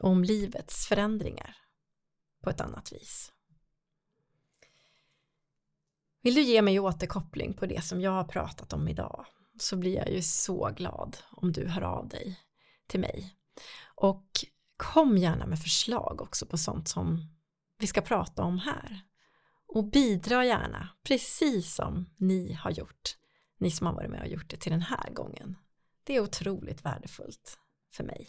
Om 0.00 0.24
livets 0.24 0.86
förändringar 0.86 1.56
på 2.42 2.50
ett 2.50 2.60
annat 2.60 2.92
vis. 2.92 3.32
Vill 6.22 6.34
du 6.34 6.42
ge 6.42 6.62
mig 6.62 6.80
återkoppling 6.80 7.54
på 7.54 7.66
det 7.66 7.84
som 7.84 8.00
jag 8.00 8.10
har 8.10 8.24
pratat 8.24 8.72
om 8.72 8.88
idag 8.88 9.26
så 9.58 9.76
blir 9.76 9.96
jag 9.96 10.10
ju 10.10 10.22
så 10.22 10.70
glad 10.76 11.16
om 11.30 11.52
du 11.52 11.68
hör 11.68 11.82
av 11.82 12.08
dig 12.08 12.40
till 12.86 13.00
mig. 13.00 13.36
Och 13.94 14.26
kom 14.76 15.18
gärna 15.18 15.46
med 15.46 15.58
förslag 15.58 16.20
också 16.20 16.46
på 16.46 16.58
sånt 16.58 16.88
som 16.88 17.26
vi 17.78 17.86
ska 17.86 18.00
prata 18.00 18.42
om 18.42 18.58
här. 18.58 19.00
Och 19.72 19.90
bidra 19.90 20.44
gärna, 20.44 20.88
precis 21.04 21.74
som 21.74 22.10
ni 22.16 22.52
har 22.52 22.70
gjort, 22.70 23.16
ni 23.58 23.70
som 23.70 23.86
har 23.86 23.94
varit 23.94 24.10
med 24.10 24.20
och 24.20 24.28
gjort 24.28 24.50
det 24.50 24.56
till 24.56 24.72
den 24.72 24.82
här 24.82 25.10
gången. 25.10 25.56
Det 26.04 26.16
är 26.16 26.20
otroligt 26.20 26.84
värdefullt 26.84 27.58
för 27.92 28.04
mig. 28.04 28.28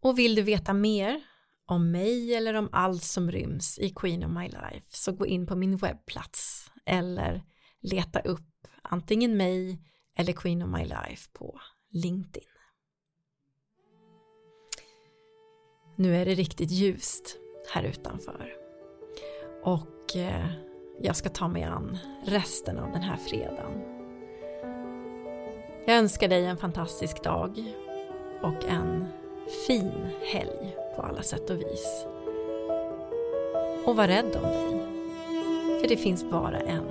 Och 0.00 0.18
vill 0.18 0.34
du 0.34 0.42
veta 0.42 0.72
mer 0.72 1.22
om 1.66 1.90
mig 1.90 2.34
eller 2.34 2.54
om 2.54 2.68
allt 2.72 3.02
som 3.02 3.30
ryms 3.30 3.78
i 3.78 3.90
Queen 3.90 4.24
of 4.24 4.30
My 4.30 4.48
Life 4.48 4.86
så 4.96 5.12
gå 5.12 5.26
in 5.26 5.46
på 5.46 5.56
min 5.56 5.76
webbplats 5.76 6.70
eller 6.86 7.42
leta 7.80 8.20
upp 8.20 8.68
antingen 8.82 9.36
mig 9.36 9.82
eller 10.14 10.32
Queen 10.32 10.62
of 10.62 10.68
My 10.78 10.84
Life 10.84 11.30
på 11.32 11.60
LinkedIn. 11.90 12.44
Nu 15.96 16.16
är 16.16 16.24
det 16.24 16.34
riktigt 16.34 16.70
ljust 16.70 17.36
här 17.74 17.82
utanför 17.82 18.67
och 19.62 20.16
eh, 20.16 20.46
jag 21.00 21.16
ska 21.16 21.28
ta 21.28 21.48
mig 21.48 21.62
an 21.62 21.98
resten 22.24 22.78
av 22.78 22.92
den 22.92 23.02
här 23.02 23.16
fredagen. 23.16 23.82
Jag 25.86 25.96
önskar 25.96 26.28
dig 26.28 26.46
en 26.46 26.56
fantastisk 26.56 27.22
dag 27.22 27.74
och 28.42 28.68
en 28.68 29.04
fin 29.66 29.92
helg 30.32 30.76
på 30.96 31.02
alla 31.02 31.22
sätt 31.22 31.50
och 31.50 31.60
vis. 31.60 32.06
Och 33.84 33.96
var 33.96 34.06
rädd 34.06 34.36
om 34.36 34.42
dig, 34.42 34.80
för 35.80 35.88
det 35.88 35.96
finns 35.96 36.30
bara 36.30 36.60
en 36.60 36.86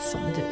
som 0.00 0.20
du. 0.36 0.42